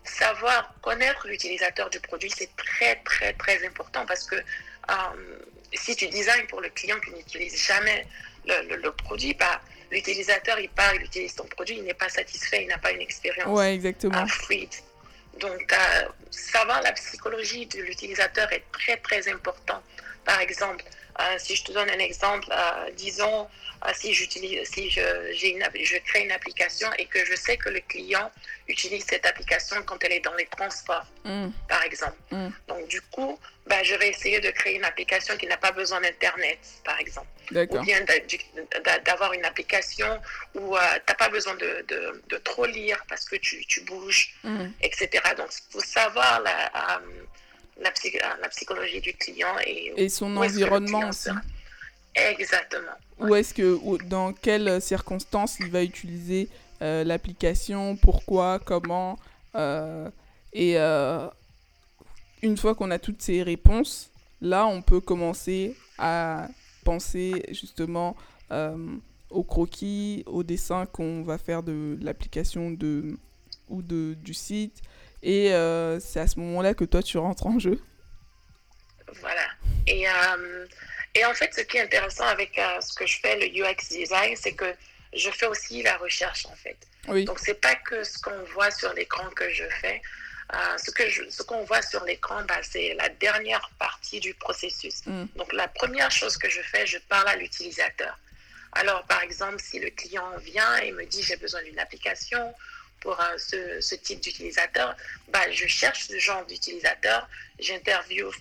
savoir 0.03 0.73
connaître 0.81 1.27
l'utilisateur 1.27 1.89
du 1.89 1.99
produit, 1.99 2.31
c'est 2.35 2.55
très, 2.55 2.95
très, 2.97 3.33
très 3.33 3.65
important 3.65 4.05
parce 4.05 4.25
que 4.25 4.35
euh, 4.35 4.93
si 5.73 5.95
tu 5.95 6.07
designs 6.07 6.45
pour 6.47 6.61
le 6.61 6.69
client 6.69 6.97
qui 6.99 7.11
n'utilise 7.11 7.57
jamais 7.57 8.05
le, 8.45 8.89
produit, 8.91 9.33
bah, 9.33 9.59
l'utilisateur, 9.91 10.59
il 10.59 10.69
part, 10.69 10.93
il 10.95 11.01
utilise 11.01 11.33
ton 11.33 11.45
produit, 11.45 11.77
il 11.77 11.83
n'est 11.83 11.95
pas 11.95 12.09
satisfait, 12.09 12.63
il 12.63 12.67
n'a 12.67 12.77
pas 12.77 12.91
une 12.91 13.01
expérience 13.01 13.47
ouais, 13.47 13.73
exactement. 13.73 14.27
fluide. 14.27 14.73
Donc, 15.39 15.73
euh, 15.73 16.07
savoir 16.29 16.81
la 16.83 16.93
psychologie 16.93 17.65
de 17.65 17.81
l'utilisateur 17.81 18.51
est 18.53 18.63
très, 18.71 18.97
très 18.97 19.27
important. 19.27 19.81
Par 20.23 20.39
exemple, 20.39 20.83
euh, 21.19 21.35
si 21.37 21.55
je 21.55 21.63
te 21.63 21.71
donne 21.71 21.89
un 21.89 21.99
exemple, 21.99 22.47
disons, 22.95 23.47
ah, 23.87 23.93
si 23.93 24.13
j'utilise, 24.13 24.67
si 24.67 24.89
je, 24.89 25.01
j'ai 25.33 25.51
une, 25.51 25.63
je 25.83 25.97
crée 25.97 26.23
une 26.23 26.31
application 26.31 26.87
et 26.97 27.05
que 27.05 27.23
je 27.23 27.35
sais 27.35 27.55
que 27.55 27.69
le 27.69 27.81
client 27.81 28.31
utilise 28.67 29.05
cette 29.07 29.25
application 29.27 29.77
quand 29.85 30.03
elle 30.03 30.13
est 30.13 30.25
dans 30.25 30.33
les 30.33 30.47
transports, 30.47 31.05
mm. 31.23 31.49
par 31.69 31.83
exemple. 31.83 32.17
Mm. 32.31 32.47
Donc, 32.67 32.87
du 32.87 32.99
coup, 33.01 33.37
bah, 33.67 33.83
je 33.83 33.93
vais 33.95 34.09
essayer 34.09 34.39
de 34.39 34.49
créer 34.49 34.75
une 34.77 34.85
application 34.85 35.37
qui 35.37 35.45
n'a 35.45 35.57
pas 35.57 35.71
besoin 35.71 36.01
d'Internet, 36.01 36.57
par 36.83 36.99
exemple. 36.99 37.27
Ou 37.51 37.79
bien 37.81 38.03
d'avoir 39.05 39.33
une 39.33 39.45
application 39.45 40.19
où 40.55 40.75
euh, 40.75 40.79
tu 41.05 41.11
n'as 41.11 41.15
pas 41.15 41.29
besoin 41.29 41.53
de, 41.55 41.85
de, 41.87 42.23
de, 42.27 42.37
trop 42.37 42.65
lire 42.65 43.03
parce 43.07 43.25
que 43.25 43.35
tu, 43.35 43.63
tu 43.67 43.81
bouges, 43.81 44.33
mm. 44.43 44.65
etc. 44.81 45.09
Donc, 45.37 45.49
il 45.51 45.73
faut 45.73 45.85
savoir 45.85 46.41
la, 46.41 47.01
euh, 47.77 47.83
la, 47.83 48.37
la, 48.41 48.49
psychologie 48.49 49.01
du 49.01 49.13
client 49.13 49.55
et, 49.65 49.93
et 49.97 50.09
son 50.09 50.35
environnement 50.37 51.09
aussi. 51.09 51.29
Exactement. 52.15 52.91
Ou 53.19 53.35
est-ce 53.35 53.53
que, 53.53 54.03
dans 54.05 54.33
quelles 54.33 54.81
circonstances 54.81 55.57
il 55.59 55.69
va 55.69 55.83
utiliser 55.83 56.49
euh, 56.81 57.03
l'application, 57.03 57.95
pourquoi, 57.95 58.59
comment. 58.59 59.17
Euh, 59.55 60.09
et 60.53 60.77
euh, 60.77 61.27
une 62.41 62.57
fois 62.57 62.75
qu'on 62.75 62.91
a 62.91 62.99
toutes 62.99 63.21
ces 63.21 63.43
réponses, 63.43 64.09
là, 64.41 64.67
on 64.67 64.81
peut 64.81 64.99
commencer 64.99 65.75
à 65.97 66.47
penser 66.83 67.43
justement 67.51 68.15
au 69.31 69.43
croquis, 69.43 70.23
au 70.27 70.43
dessin 70.43 70.85
qu'on 70.85 71.23
va 71.23 71.37
faire 71.37 71.63
de 71.63 71.97
l'application 72.01 72.71
de, 72.71 73.17
ou 73.69 73.81
de, 73.81 74.15
du 74.21 74.33
site. 74.33 74.81
Et 75.27 75.49
c'est 75.99 76.19
à 76.19 76.27
ce 76.27 76.39
moment-là 76.39 76.73
que 76.73 76.85
toi, 76.85 77.01
tu 77.03 77.17
rentres 77.17 77.47
en 77.47 77.59
jeu. 77.59 77.81
Voilà. 79.21 79.47
Et 79.87 80.05
et 81.15 81.23
en 81.23 81.33
fait, 81.33 81.53
ce 81.55 81.61
qui 81.61 81.77
est 81.77 81.81
intéressant 81.81 82.25
avec 82.25 82.59
euh, 82.59 82.81
ce 82.81 82.93
que 82.93 83.07
je 83.07 83.17
fais, 83.19 83.37
le 83.37 83.47
UX 83.47 83.87
design, 83.89 84.35
c'est 84.35 84.53
que 84.53 84.75
je 85.13 85.31
fais 85.31 85.47
aussi 85.47 85.81
la 85.81 85.95
recherche, 85.95 86.45
en 86.45 86.55
fait. 86.55 86.77
Oui. 87.07 87.23
Donc, 87.23 87.39
c'est 87.39 87.61
pas 87.61 87.75
que 87.75 88.03
ce 88.03 88.19
qu'on 88.19 88.43
voit 88.53 88.69
sur 88.69 88.93
l'écran 88.93 89.29
que 89.29 89.49
je 89.49 89.63
fais. 89.81 90.01
Euh, 90.53 90.77
ce 90.77 90.91
que 90.91 91.03
ce 91.31 91.41
qu'on 91.41 91.63
voit 91.63 91.81
sur 91.81 92.03
l'écran, 92.03 92.43
bah, 92.45 92.59
c'est 92.61 92.95
la 92.95 93.07
dernière 93.07 93.71
partie 93.79 94.19
du 94.19 94.33
processus. 94.33 95.05
Mm. 95.05 95.25
Donc, 95.37 95.53
la 95.53 95.69
première 95.69 96.11
chose 96.11 96.37
que 96.37 96.49
je 96.49 96.61
fais, 96.61 96.85
je 96.85 96.97
parle 96.97 97.29
à 97.29 97.37
l'utilisateur. 97.37 98.19
Alors, 98.73 99.03
par 99.05 99.21
exemple, 99.23 99.59
si 99.59 99.79
le 99.79 99.91
client 99.91 100.29
vient 100.39 100.75
et 100.77 100.91
me 100.91 101.05
dit 101.05 101.23
j'ai 101.23 101.37
besoin 101.37 101.63
d'une 101.63 101.79
application 101.79 102.53
pour 103.05 103.19
euh, 103.21 103.37
ce, 103.37 103.79
ce, 103.79 103.95
type 103.95 104.19
d'utilisateur, 104.19 104.95
bah, 105.29 105.49
je 105.51 105.67
cherche 105.67 106.07
ce 106.07 106.19
genre 106.19 106.45
d'utilisateur. 106.45 107.29
J'interviewe, 107.59 108.31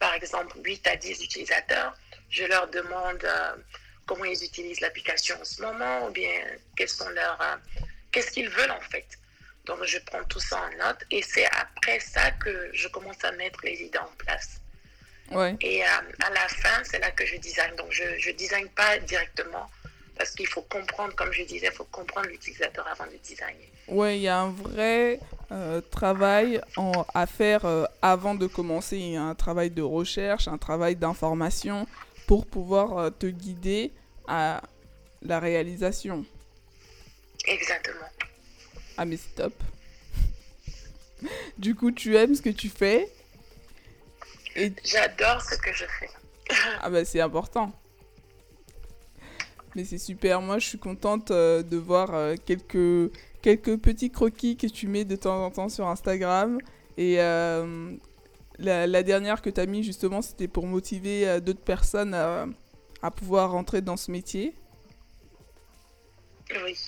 par 0.00 0.14
exemple, 0.14 0.56
8 0.64 0.86
à 0.88 0.96
10 0.96 1.22
utilisateurs 1.22 1.94
je 2.34 2.44
leur 2.44 2.66
demande 2.68 3.24
euh, 3.24 3.56
comment 4.06 4.24
ils 4.24 4.42
utilisent 4.42 4.80
l'application 4.80 5.36
en 5.40 5.44
ce 5.44 5.62
moment 5.62 6.06
ou 6.06 6.10
bien 6.10 6.32
quels 6.76 6.88
sont 6.88 7.08
leurs, 7.10 7.40
euh, 7.40 7.56
qu'est-ce 8.10 8.32
qu'ils 8.32 8.48
veulent 8.48 8.72
en 8.72 8.80
fait. 8.80 9.06
Donc 9.66 9.84
je 9.84 9.98
prends 9.98 10.24
tout 10.24 10.40
ça 10.40 10.60
en 10.60 10.70
note 10.84 11.04
et 11.10 11.22
c'est 11.22 11.46
après 11.46 12.00
ça 12.00 12.32
que 12.32 12.70
je 12.72 12.88
commence 12.88 13.22
à 13.24 13.32
mettre 13.32 13.60
les 13.64 13.80
idées 13.82 13.98
en 13.98 14.12
place. 14.18 14.60
Ouais. 15.30 15.56
Et 15.60 15.82
euh, 15.82 15.86
à 16.22 16.30
la 16.30 16.48
fin, 16.48 16.82
c'est 16.84 16.98
là 16.98 17.10
que 17.12 17.24
je 17.24 17.36
design. 17.36 17.74
Donc 17.76 17.92
je 17.92 18.04
ne 18.04 18.32
design 18.32 18.68
pas 18.70 18.98
directement 18.98 19.70
parce 20.16 20.32
qu'il 20.32 20.48
faut 20.48 20.62
comprendre, 20.62 21.14
comme 21.14 21.32
je 21.32 21.42
disais, 21.44 21.68
il 21.68 21.76
faut 21.76 21.84
comprendre 21.84 22.28
l'utilisateur 22.28 22.86
avant 22.88 23.06
de 23.06 23.16
designer. 23.16 23.68
Oui, 23.88 24.16
il 24.16 24.22
y 24.22 24.28
a 24.28 24.40
un 24.40 24.50
vrai 24.50 25.20
travail 25.90 26.60
en, 26.76 27.04
à 27.14 27.26
faire 27.26 27.64
avant 28.02 28.34
de 28.34 28.46
commencer. 28.46 28.96
Il 28.96 29.12
y 29.12 29.16
a 29.16 29.22
un 29.22 29.34
travail 29.34 29.70
de 29.70 29.82
recherche, 29.82 30.48
un 30.48 30.58
travail 30.58 30.96
d'information 30.96 31.86
pour 32.26 32.46
pouvoir 32.46 32.98
euh, 32.98 33.10
te 33.10 33.26
guider 33.26 33.92
à 34.26 34.62
la 35.22 35.40
réalisation. 35.40 36.24
Exactement. 37.46 38.06
Ah 38.96 39.04
mais 39.04 39.16
c'est 39.16 39.34
top. 39.34 39.54
du 41.58 41.74
coup, 41.74 41.90
tu 41.90 42.16
aimes 42.16 42.34
ce 42.34 42.42
que 42.42 42.50
tu 42.50 42.68
fais 42.68 43.08
et... 44.56 44.72
J'adore 44.84 45.42
ce 45.42 45.56
que 45.56 45.72
je 45.72 45.84
fais. 45.98 46.10
ah 46.80 46.90
bah 46.90 47.04
c'est 47.04 47.20
important. 47.20 47.72
Mais 49.74 49.84
c'est 49.84 49.98
super, 49.98 50.40
moi 50.40 50.60
je 50.60 50.68
suis 50.68 50.78
contente 50.78 51.32
euh, 51.32 51.62
de 51.62 51.76
voir 51.76 52.14
euh, 52.14 52.36
quelques, 52.46 53.12
quelques 53.44 53.76
petits 53.76 54.10
croquis 54.10 54.56
que 54.56 54.66
tu 54.66 54.88
mets 54.88 55.04
de 55.04 55.16
temps 55.16 55.44
en 55.44 55.50
temps 55.50 55.68
sur 55.68 55.86
Instagram. 55.86 56.58
Et 56.96 57.16
la, 58.58 59.02
dernière 59.02 59.42
que 59.42 59.50
tu 59.50 59.60
as 59.60 59.66
mis, 59.66 59.82
justement, 59.82 60.22
c'était 60.22 60.48
pour 60.48 60.66
motiver 60.66 61.28
euh, 61.28 61.40
d'autres 61.40 61.64
personnes 61.64 62.14
à, 62.14 63.10
pouvoir 63.10 63.50
rentrer 63.50 63.82
dans 63.82 63.98
ce 63.98 64.10
métier. 64.10 64.54
Oui. 66.64 66.78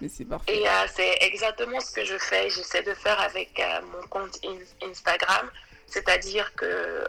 Mais 0.00 0.08
c'est 0.08 0.24
parfait. 0.24 0.56
Et 0.56 0.66
euh, 0.66 0.70
c'est 0.94 1.18
exactement 1.20 1.78
ce 1.80 1.92
que 1.92 2.04
je 2.04 2.16
fais. 2.16 2.48
J'essaie 2.48 2.82
de 2.82 2.94
faire 2.94 3.20
avec 3.20 3.60
euh, 3.60 3.80
mon 3.92 4.06
compte 4.08 4.38
Instagram. 4.82 5.50
C'est-à-dire 5.86 6.54
que, 6.54 7.04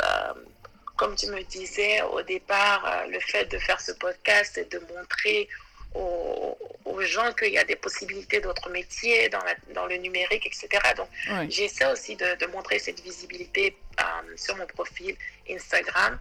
comme 0.98 1.16
tu 1.16 1.28
me 1.28 1.42
disais 1.44 2.02
au 2.04 2.22
départ, 2.22 3.06
le 3.10 3.20
fait 3.20 3.46
de 3.46 3.58
faire 3.58 3.82
ce 3.82 3.92
podcast, 3.94 4.52
c'est 4.56 4.72
de 4.72 4.80
montrer 4.94 5.50
aux, 5.98 7.02
gens 7.02 7.32
qu'il 7.34 7.54
y 7.54 7.58
a 7.58 7.64
des 7.64 7.76
possibilités 7.76 8.42
d'autres 8.42 8.70
métiers 8.70 9.30
dans, 9.30 9.44
la, 9.44 9.54
dans, 9.74 9.86
le 9.86 9.98
numérique, 9.98 10.46
etc. 10.46 10.68
Donc, 10.96 11.08
j'essaie 11.50 11.86
aussi 11.92 12.16
de, 12.16 12.46
montrer 12.48 12.80
cette 12.80 13.02
visibilité 13.02 13.78
euh, 14.00 14.04
sur 14.36 14.56
mon 14.58 14.66
profil 14.66 15.16
Instagram, 15.50 16.20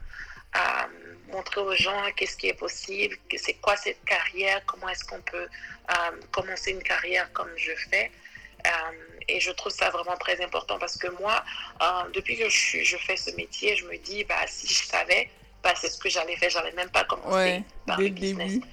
euh, 0.55 0.61
montrer 1.33 1.61
aux 1.61 1.75
gens 1.75 2.03
qu'est-ce 2.15 2.37
qui 2.37 2.49
est 2.49 2.55
possible, 2.55 3.17
c'est 3.37 3.55
quoi 3.55 3.77
cette 3.77 4.05
carrière, 4.05 4.63
comment 4.67 4.89
est-ce 4.89 5.05
qu'on 5.05 5.21
peut 5.23 5.49
euh, 5.91 5.95
commencer 6.31 6.73
une 6.73 6.83
carrière 6.83 7.33
comme 7.33 7.51
je 7.57 7.73
fais. 7.91 8.11
et 9.29 9.41
je 9.41 9.51
trouve 9.53 9.73
ça 9.73 9.91
vraiment 9.91 10.17
très 10.17 10.41
important 10.45 10.79
parce 10.79 10.97
que 10.99 11.09
moi, 11.21 11.45
depuis 12.13 12.37
que 12.37 12.49
je, 12.49 12.83
je, 12.83 12.97
fais 12.97 13.17
ce 13.17 13.31
métier, 13.33 13.77
je 13.77 13.87
me 13.87 13.97
dis, 13.99 14.25
bah, 14.25 14.45
si 14.47 14.67
je 14.67 14.85
savais, 14.85 15.31
bah, 15.63 15.73
c'est 15.75 15.89
ce 15.89 15.99
que 15.99 16.09
j'allais 16.09 16.37
faire. 16.37 16.51
J'allais 16.51 16.73
même 16.73 16.91
pas 16.91 17.05
commencer 17.05 17.63
par 17.87 17.99
le 18.01 18.09
business. 18.09 18.53
Début 18.53 18.67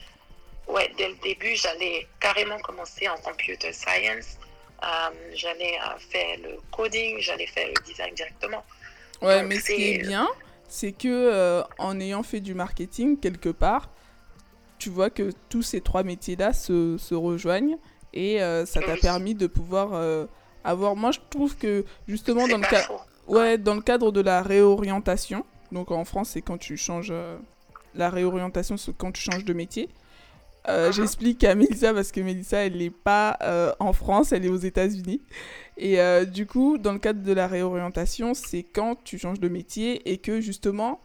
ouais, 0.67 0.91
dès 0.97 1.10
le 1.10 1.15
début, 1.23 1.56
j'allais 1.56 2.08
carrément 2.19 2.60
commencer 2.60 3.08
en 3.08 3.17
computer 3.17 3.71
science. 3.73 4.38
Euh, 4.84 5.12
j'allais 5.34 5.78
euh, 5.78 5.97
faire 5.97 6.38
le 6.43 6.58
coding, 6.71 7.17
j'allais 7.19 7.47
faire 7.47 7.67
le 7.67 7.86
design 7.86 8.13
directement. 8.13 8.63
Ouais, 9.21 9.43
mais 9.43 9.60
ce 9.60 9.71
qui 9.71 9.93
est 9.93 9.97
bien, 9.99 10.28
c'est 10.67 10.91
que 10.91 11.08
euh, 11.08 11.63
en 11.78 11.99
ayant 11.99 12.23
fait 12.23 12.41
du 12.41 12.54
marketing 12.54 13.17
quelque 13.17 13.49
part, 13.49 13.89
tu 14.80 14.89
vois 14.89 15.10
que 15.10 15.32
tous 15.47 15.62
ces 15.62 15.80
trois 15.80 16.04
métiers-là 16.04 16.52
se, 16.52 16.97
se, 16.97 17.15
rejoignent 17.15 17.78
et 18.13 18.39
ça 18.65 18.82
t'a 18.82 18.97
permis 18.97 19.34
de 19.34 19.47
pouvoir 19.47 20.28
avoir. 20.65 20.95
Moi, 20.97 21.12
je 21.12 21.19
trouve 21.30 21.56
que 21.56 21.86
justement 22.06 22.47
dans 22.49 22.58
le, 22.58 22.65
ouais, 23.28 23.58
dans 23.58 23.76
le 23.76 23.82
cadre 23.82 24.12
de 24.12 24.19
la 24.19 24.41
réorientation, 24.41 25.45
donc 25.71 25.91
en 25.91 26.04
France, 26.04 26.32
c'est 26.32 26.41
quand 26.41 26.58
tu 26.58 26.76
changes. 26.76 27.13
la 27.95 28.10
réorientation, 28.10 28.76
c'est 28.76 28.95
quand 28.97 29.13
tu 29.13 29.21
changes 29.21 29.45
de 29.45 29.54
métier. 29.54 29.88
Euh, 30.69 30.91
j'explique 30.93 31.43
à 31.43 31.56
Mélissa 31.56 31.93
parce 31.93 32.12
que 32.12 32.21
Mélissa, 32.21 32.60
elle 32.60 32.78
n'est 32.78 32.89
pas 32.89 33.38
euh, 33.41 33.73
en 33.80 33.91
France, 33.91 34.32
elle 34.32 34.45
est 34.45 34.49
aux 34.49 34.56
États-Unis. 34.56 35.21
Et 35.78 35.99
euh, 35.99 36.23
du 36.23 36.45
coup, 36.45 36.78
dans 36.78 36.93
le 36.93 36.99
cadre 36.99 37.21
de 37.21 37.34
la 37.34 37.47
réorientation, 37.47 38.34
c'est 38.34 38.63
quand 38.63 38.95
tu 39.04 39.17
changes 39.17 39.39
de 39.39 39.49
métier 39.49 40.10
et 40.10 40.17
que 40.17 40.39
justement, 40.39 41.02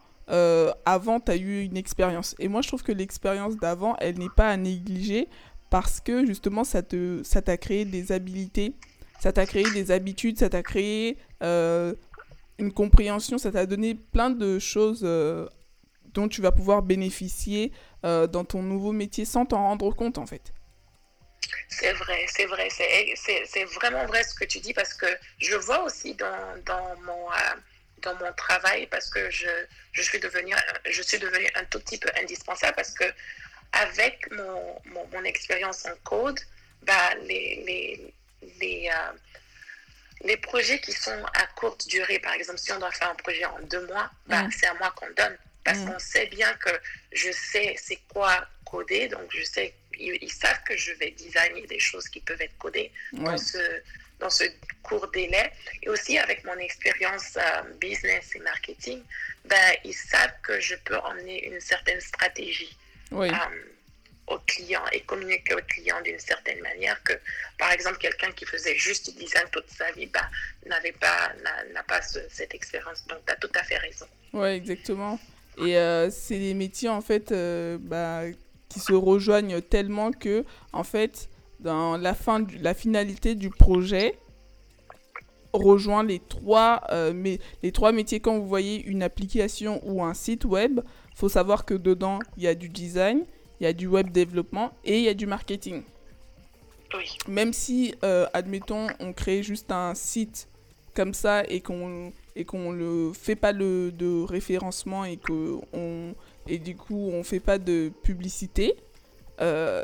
avant, 0.85 1.19
tu 1.19 1.31
as 1.31 1.37
eu 1.37 1.63
une 1.63 1.75
expérience. 1.75 2.35
Et 2.37 2.47
moi, 2.47 2.61
je 2.61 2.67
trouve 2.67 2.83
que 2.83 2.91
l'expérience 2.91 3.57
d'avant, 3.57 3.95
elle 3.99 4.19
n'est 4.19 4.29
pas 4.29 4.49
à 4.49 4.57
négliger 4.57 5.27
parce 5.71 5.99
que 5.99 6.25
justement, 6.25 6.63
ça 6.63 6.83
t'a 6.83 6.97
ça 7.23 7.57
créé 7.57 7.83
des 7.83 8.11
habilités, 8.11 8.73
ça 9.19 9.31
t'a 9.31 9.47
créé 9.47 9.65
des 9.73 9.89
habitudes, 9.89 10.37
ça 10.37 10.49
t'a 10.49 10.61
créé 10.61 11.17
une 11.41 12.71
compréhension, 12.73 13.39
ça 13.39 13.51
t'a 13.51 13.65
donné 13.65 13.95
plein 13.95 14.29
de 14.29 14.59
choses 14.59 15.03
dont 16.13 16.27
tu 16.27 16.41
vas 16.41 16.51
pouvoir 16.51 16.83
bénéficier 16.83 17.71
dans 18.03 18.45
ton 18.45 18.61
nouveau 18.61 18.91
métier 18.91 19.25
sans 19.25 19.45
t'en 19.45 19.57
rendre 19.57 19.93
compte 19.95 20.17
en 20.17 20.25
fait. 20.25 20.53
C'est 21.67 21.93
vrai, 21.93 22.25
c'est 22.27 22.45
vrai, 22.45 22.69
c'est 22.69 23.63
vraiment 23.75 24.05
vrai 24.05 24.23
ce 24.23 24.33
que 24.35 24.45
tu 24.45 24.59
dis 24.59 24.73
parce 24.73 24.93
que 24.93 25.07
je 25.39 25.55
vois 25.55 25.83
aussi 25.83 26.15
dans, 26.15 26.63
dans 26.65 26.95
mon 27.01 27.29
dans 28.01 28.15
mon 28.15 28.31
travail 28.33 28.87
parce 28.87 29.09
que 29.09 29.29
je, 29.29 29.49
je, 29.91 30.01
suis 30.01 30.19
devenue, 30.19 30.53
je 30.89 31.01
suis 31.01 31.19
devenue 31.19 31.47
un 31.55 31.65
tout 31.65 31.79
petit 31.79 31.97
peu 31.97 32.09
indispensable 32.21 32.75
parce 32.75 32.91
que 32.91 33.05
avec 33.73 34.31
mon, 34.31 34.81
mon, 35.11 35.23
expérience 35.23 35.85
en 35.85 35.95
code, 36.03 36.39
bah, 36.83 37.13
les, 37.23 37.63
les, 37.65 38.13
les, 38.59 38.89
euh, 38.91 39.11
les, 40.21 40.37
projets 40.37 40.79
qui 40.79 40.91
sont 40.91 41.23
à 41.33 41.45
courte 41.55 41.87
durée, 41.87 42.19
par 42.19 42.33
exemple, 42.33 42.57
si 42.57 42.71
on 42.71 42.79
doit 42.79 42.91
faire 42.91 43.11
un 43.11 43.15
projet 43.15 43.45
en 43.45 43.59
deux 43.61 43.85
mois, 43.87 44.09
bah, 44.27 44.43
mm. 44.43 44.51
c'est 44.51 44.67
à 44.67 44.73
moi 44.75 44.91
qu'on 44.95 45.09
donne. 45.15 45.37
Parce 45.63 45.79
mm. 45.79 45.91
qu'on 45.91 45.99
sait 45.99 46.27
bien 46.27 46.51
que 46.53 46.71
je 47.11 47.31
sais 47.31 47.75
c'est 47.77 47.99
quoi 48.13 48.47
coder, 48.65 49.07
donc 49.07 49.29
je 49.35 49.43
sais, 49.43 49.73
ils, 49.99 50.31
savent 50.31 50.61
que 50.63 50.77
je 50.77 50.93
vais 50.93 51.11
designer 51.11 51.65
des 51.67 51.79
choses 51.79 52.07
qui 52.07 52.19
peuvent 52.21 52.41
être 52.41 52.57
codées 52.57 52.91
dans 53.13 53.37
ce 53.37 53.81
dans 54.19 54.29
ce 54.29 54.43
court 54.83 55.09
délai. 55.11 55.51
Et 55.83 55.89
aussi 55.89 56.17
avec 56.17 56.43
mon 56.43 56.57
expérience 56.57 57.37
euh, 57.37 57.61
business 57.79 58.35
et 58.35 58.39
marketing, 58.39 59.01
ben, 59.45 59.73
ils 59.83 59.93
savent 59.93 60.33
que 60.43 60.59
je 60.59 60.75
peux 60.75 60.97
emmener 60.97 61.47
une 61.47 61.59
certaine 61.59 62.01
stratégie 62.01 62.77
oui. 63.11 63.29
euh, 63.29 63.33
au 64.27 64.37
client 64.39 64.83
et 64.91 65.01
communiquer 65.01 65.55
au 65.55 65.61
client 65.67 66.01
d'une 66.01 66.19
certaine 66.19 66.59
manière 66.61 67.01
que, 67.03 67.13
par 67.57 67.71
exemple, 67.71 67.97
quelqu'un 67.97 68.31
qui 68.33 68.45
faisait 68.45 68.75
juste 68.75 69.09
du 69.09 69.23
design 69.23 69.45
toute 69.51 69.69
sa 69.69 69.91
vie 69.93 70.07
ben, 70.07 70.29
n'avait 70.65 70.91
pas, 70.91 71.31
n'a 71.73 71.83
pas 71.83 72.01
cette 72.01 72.53
expérience. 72.53 73.05
Donc, 73.07 73.25
tu 73.25 73.31
as 73.31 73.37
tout 73.37 73.51
à 73.55 73.63
fait 73.63 73.77
raison. 73.77 74.07
Oui, 74.33 74.49
exactement. 74.49 75.19
Et 75.59 75.77
euh, 75.77 76.09
c'est 76.09 76.39
des 76.39 76.53
métiers, 76.53 76.89
en 76.89 77.01
fait, 77.01 77.31
euh, 77.31 77.77
bah, 77.81 78.23
qui 78.69 78.79
se 78.79 78.93
rejoignent 78.93 79.61
tellement 79.61 80.11
que, 80.11 80.45
en 80.73 80.83
fait, 80.83 81.29
dans 81.59 81.97
la 81.97 82.13
fin, 82.13 82.45
la 82.61 82.73
finalité 82.73 83.35
du 83.35 83.49
projet 83.49 84.17
rejoint 85.51 86.03
les 86.03 86.19
trois, 86.19 86.81
euh, 86.91 87.11
mais, 87.13 87.39
les 87.63 87.71
trois 87.71 87.91
métiers. 87.91 88.19
Quand 88.19 88.37
vous 88.37 88.47
voyez 88.47 88.83
une 88.85 89.03
application 89.03 89.81
ou 89.83 90.03
un 90.03 90.13
site 90.13 90.45
web, 90.45 90.81
faut 91.15 91.29
savoir 91.29 91.65
que 91.65 91.73
dedans, 91.73 92.19
il 92.37 92.43
y 92.43 92.47
a 92.47 92.55
du 92.55 92.69
design, 92.69 93.25
il 93.59 93.63
y 93.63 93.67
a 93.67 93.73
du 93.73 93.87
web 93.87 94.11
développement 94.11 94.71
et 94.85 94.99
il 94.99 95.03
y 95.03 95.09
a 95.09 95.13
du 95.13 95.25
marketing. 95.25 95.83
Oui. 96.95 97.17
Même 97.27 97.51
si, 97.51 97.93
admettons, 98.33 98.87
on 98.99 99.11
crée 99.11 99.43
juste 99.43 99.71
un 99.71 99.95
site 99.95 100.47
comme 100.95 101.13
ça 101.13 101.43
et 101.45 101.61
qu'on 101.61 102.11
et 102.35 102.45
qu'on 102.45 102.71
le 102.71 103.11
fait 103.13 103.35
pas 103.35 103.51
le, 103.51 103.91
de 103.91 104.23
référencement 104.23 105.05
et 105.05 105.17
que 105.17 105.57
on 105.73 106.13
et 106.47 106.57
du 106.57 106.75
coup 106.75 107.09
on 107.11 107.23
fait 107.23 107.39
pas 107.39 107.57
de 107.57 107.91
publicité 108.03 108.75
euh, 109.41 109.83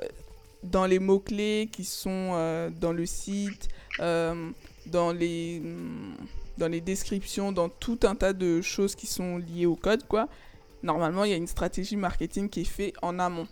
dans 0.63 0.85
les 0.85 0.99
mots-clés 0.99 1.69
qui 1.71 1.85
sont 1.85 2.31
euh, 2.33 2.69
dans 2.71 2.91
le 2.91 3.05
site, 3.05 3.69
euh, 3.99 4.49
dans, 4.87 5.11
les, 5.11 5.59
mm, 5.59 6.15
dans 6.57 6.67
les 6.67 6.81
descriptions, 6.81 7.51
dans 7.51 7.69
tout 7.69 7.99
un 8.03 8.15
tas 8.15 8.33
de 8.33 8.61
choses 8.61 8.95
qui 8.95 9.05
sont 9.05 9.37
liées 9.37 9.67
au 9.67 9.75
code, 9.75 10.07
quoi. 10.07 10.27
Normalement, 10.81 11.23
il 11.23 11.31
y 11.31 11.33
a 11.33 11.37
une 11.37 11.47
stratégie 11.47 11.95
marketing 11.95 12.49
qui 12.49 12.61
est 12.61 12.65
faite 12.65 12.95
en 13.01 13.19
amont. 13.19 13.47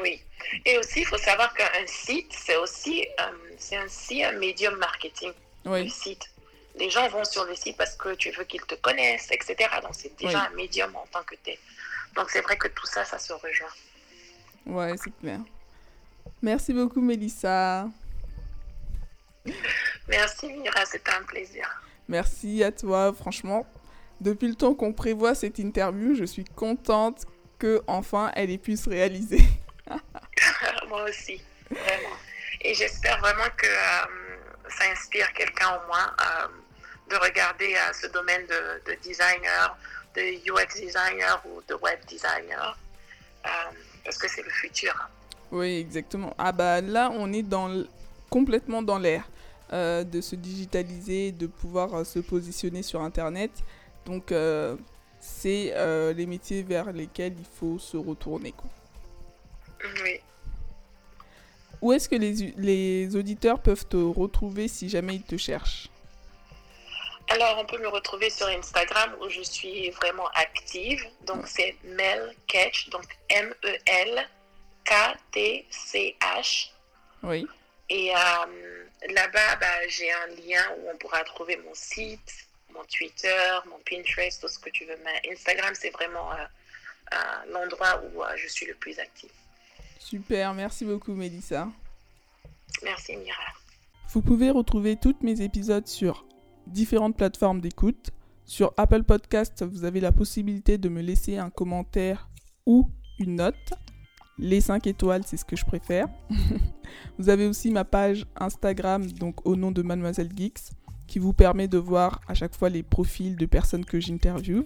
Oui. 0.00 0.20
Et 0.64 0.78
aussi, 0.78 1.00
il 1.00 1.06
faut 1.06 1.18
savoir 1.18 1.52
qu'un 1.54 1.86
site, 1.86 2.32
c'est 2.32 2.56
aussi, 2.56 3.04
c'est 3.58 3.82
aussi 3.84 4.22
un 4.22 4.32
médium 4.32 4.76
marketing. 4.76 5.32
Oui. 5.64 5.84
Le 5.84 5.90
site. 5.90 6.31
Les 6.76 6.90
gens 6.90 7.08
vont 7.08 7.24
sur 7.24 7.44
le 7.44 7.54
site 7.54 7.76
parce 7.76 7.96
que 7.96 8.14
tu 8.14 8.30
veux 8.30 8.44
qu'ils 8.44 8.62
te 8.62 8.74
connaissent, 8.76 9.30
etc. 9.30 9.56
Donc, 9.82 9.92
c'est 9.92 10.16
déjà 10.18 10.42
un 10.42 10.50
médium 10.50 10.94
en 10.96 11.06
tant 11.12 11.22
que 11.22 11.34
tel. 11.36 11.58
Donc, 12.14 12.30
c'est 12.30 12.40
vrai 12.40 12.56
que 12.56 12.68
tout 12.68 12.86
ça, 12.86 13.04
ça 13.04 13.18
se 13.18 13.32
rejoint. 13.32 13.68
Ouais, 14.66 14.94
c'est 15.02 15.14
clair. 15.20 15.40
Merci 16.40 16.72
beaucoup, 16.72 17.00
Mélissa. 17.00 17.88
Merci, 20.08 20.52
Mira, 20.52 20.84
c'était 20.86 21.12
un 21.12 21.22
plaisir. 21.24 21.68
Merci 22.08 22.62
à 22.62 22.72
toi, 22.72 23.12
franchement. 23.12 23.66
Depuis 24.20 24.48
le 24.48 24.54
temps 24.54 24.74
qu'on 24.74 24.92
prévoit 24.92 25.34
cette 25.34 25.58
interview, 25.58 26.14
je 26.14 26.24
suis 26.24 26.44
contente 26.44 27.24
que 27.58 27.82
enfin 27.86 28.30
elle 28.34 28.50
ait 28.50 28.58
pu 28.58 28.76
se 28.76 28.88
réaliser. 28.88 29.40
Moi 30.88 31.04
aussi, 31.08 31.40
vraiment. 31.70 32.16
Et 32.60 32.74
j'espère 32.74 33.18
vraiment 33.18 33.48
que 33.56 33.66
euh, 33.66 34.68
ça 34.68 34.84
inspire 34.92 35.32
quelqu'un 35.32 35.76
au 35.76 35.86
moins 35.86 36.14
euh, 36.20 36.48
de 37.12 37.16
regarder 37.16 37.74
euh, 37.74 37.92
ce 37.92 38.06
domaine 38.08 38.44
de, 38.46 38.90
de, 38.90 38.96
designer, 39.02 39.76
de 40.16 40.22
UX 40.50 40.80
designer 40.80 41.42
ou 41.46 41.60
de 41.68 41.74
web 41.74 41.98
designer, 42.08 42.76
parce 44.04 44.18
que 44.18 44.28
c'est 44.28 44.42
le 44.42 44.50
futur. 44.50 44.94
Oui, 45.50 45.78
exactement. 45.78 46.34
Ah 46.38 46.52
bah 46.52 46.80
là, 46.80 47.10
on 47.12 47.32
est 47.32 47.42
dans 47.42 47.84
complètement 48.30 48.82
dans 48.82 48.98
l'air 48.98 49.28
euh, 49.72 50.04
de 50.04 50.20
se 50.20 50.34
digitaliser, 50.36 51.32
de 51.32 51.46
pouvoir 51.46 51.94
euh, 51.94 52.04
se 52.04 52.18
positionner 52.18 52.82
sur 52.82 53.00
Internet. 53.02 53.50
Donc, 54.06 54.32
euh, 54.32 54.76
c'est 55.20 55.72
les 56.16 56.26
métiers 56.26 56.62
vers 56.62 56.92
lesquels 56.92 57.34
il 57.38 57.46
faut 57.58 57.78
se 57.78 57.96
retourner. 57.96 58.52
Quoi. 58.52 58.68
Oui. 60.02 60.18
Où 61.80 61.92
est-ce 61.92 62.08
que 62.08 62.16
les, 62.16 62.54
les 62.56 63.14
auditeurs 63.14 63.60
peuvent 63.60 63.86
te 63.86 63.96
retrouver 63.96 64.66
si 64.66 64.88
jamais 64.88 65.14
ils 65.16 65.22
te 65.22 65.36
cherchent? 65.36 65.91
Alors, 67.28 67.58
on 67.58 67.64
peut 67.64 67.78
me 67.78 67.88
retrouver 67.88 68.30
sur 68.30 68.46
Instagram 68.48 69.14
où 69.20 69.28
je 69.28 69.42
suis 69.42 69.90
vraiment 69.90 70.28
active. 70.34 71.04
Donc, 71.26 71.46
c'est 71.46 71.76
Mel 71.84 72.34
Ketch, 72.46 72.90
donc 72.90 73.04
M-E-L 73.28 74.28
K-T-C-H. 74.84 76.70
Oui. 77.22 77.46
Et 77.88 78.10
euh, 78.14 78.86
là-bas, 79.10 79.56
bah, 79.60 79.88
j'ai 79.88 80.10
un 80.10 80.26
lien 80.28 80.62
où 80.78 80.90
on 80.92 80.96
pourra 80.98 81.22
trouver 81.24 81.56
mon 81.58 81.74
site, 81.74 82.46
mon 82.72 82.84
Twitter, 82.84 83.58
mon 83.66 83.78
Pinterest, 83.88 84.40
tout 84.40 84.48
ce 84.48 84.58
que 84.58 84.70
tu 84.70 84.84
veux. 84.84 84.98
Mais 85.04 85.30
Instagram, 85.30 85.74
c'est 85.74 85.90
vraiment 85.90 86.32
euh, 86.32 86.36
l'endroit 87.50 88.02
où 88.02 88.22
euh, 88.22 88.36
je 88.36 88.48
suis 88.48 88.66
le 88.66 88.74
plus 88.74 88.98
actif. 88.98 89.30
Super, 89.98 90.52
merci 90.54 90.84
beaucoup 90.84 91.12
Mélissa. 91.12 91.68
Merci 92.82 93.16
Mira. 93.16 93.44
Vous 94.10 94.22
pouvez 94.22 94.50
retrouver 94.50 94.96
tous 94.96 95.16
mes 95.22 95.40
épisodes 95.40 95.86
sur 95.86 96.24
différentes 96.66 97.16
plateformes 97.16 97.60
d'écoute. 97.60 98.10
Sur 98.44 98.72
Apple 98.76 99.04
Podcast, 99.04 99.64
vous 99.64 99.84
avez 99.84 100.00
la 100.00 100.12
possibilité 100.12 100.78
de 100.78 100.88
me 100.88 101.00
laisser 101.00 101.38
un 101.38 101.50
commentaire 101.50 102.28
ou 102.66 102.88
une 103.18 103.36
note. 103.36 103.74
Les 104.38 104.60
5 104.60 104.86
étoiles, 104.86 105.22
c'est 105.24 105.36
ce 105.36 105.44
que 105.44 105.56
je 105.56 105.64
préfère. 105.64 106.08
vous 107.18 107.28
avez 107.28 107.46
aussi 107.46 107.70
ma 107.70 107.84
page 107.84 108.26
Instagram, 108.36 109.06
donc 109.12 109.46
au 109.46 109.56
nom 109.56 109.70
de 109.70 109.82
Mademoiselle 109.82 110.30
Geeks, 110.34 110.70
qui 111.06 111.18
vous 111.18 111.32
permet 111.32 111.68
de 111.68 111.78
voir 111.78 112.20
à 112.26 112.34
chaque 112.34 112.54
fois 112.54 112.68
les 112.68 112.82
profils 112.82 113.36
de 113.36 113.46
personnes 113.46 113.84
que 113.84 114.00
j'interviewe. 114.00 114.64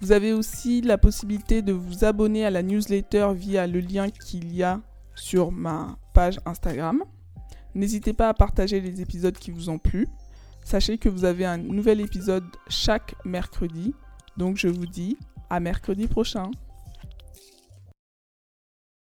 Vous 0.00 0.12
avez 0.12 0.32
aussi 0.32 0.80
la 0.80 0.98
possibilité 0.98 1.62
de 1.62 1.72
vous 1.72 2.04
abonner 2.04 2.44
à 2.44 2.50
la 2.50 2.62
newsletter 2.62 3.28
via 3.34 3.66
le 3.66 3.80
lien 3.80 4.10
qu'il 4.10 4.54
y 4.54 4.62
a 4.62 4.80
sur 5.14 5.52
ma 5.52 5.98
page 6.12 6.40
Instagram. 6.44 7.04
N'hésitez 7.74 8.12
pas 8.12 8.28
à 8.28 8.34
partager 8.34 8.80
les 8.80 9.00
épisodes 9.00 9.36
qui 9.36 9.50
vous 9.50 9.70
ont 9.70 9.78
plu. 9.78 10.08
Sachez 10.64 10.96
que 10.96 11.10
vous 11.10 11.26
avez 11.26 11.44
un 11.44 11.58
nouvel 11.58 12.00
épisode 12.00 12.44
chaque 12.68 13.14
mercredi. 13.24 13.94
Donc 14.38 14.56
je 14.56 14.68
vous 14.68 14.86
dis 14.86 15.18
à 15.50 15.60
mercredi 15.60 16.08
prochain. 16.08 16.50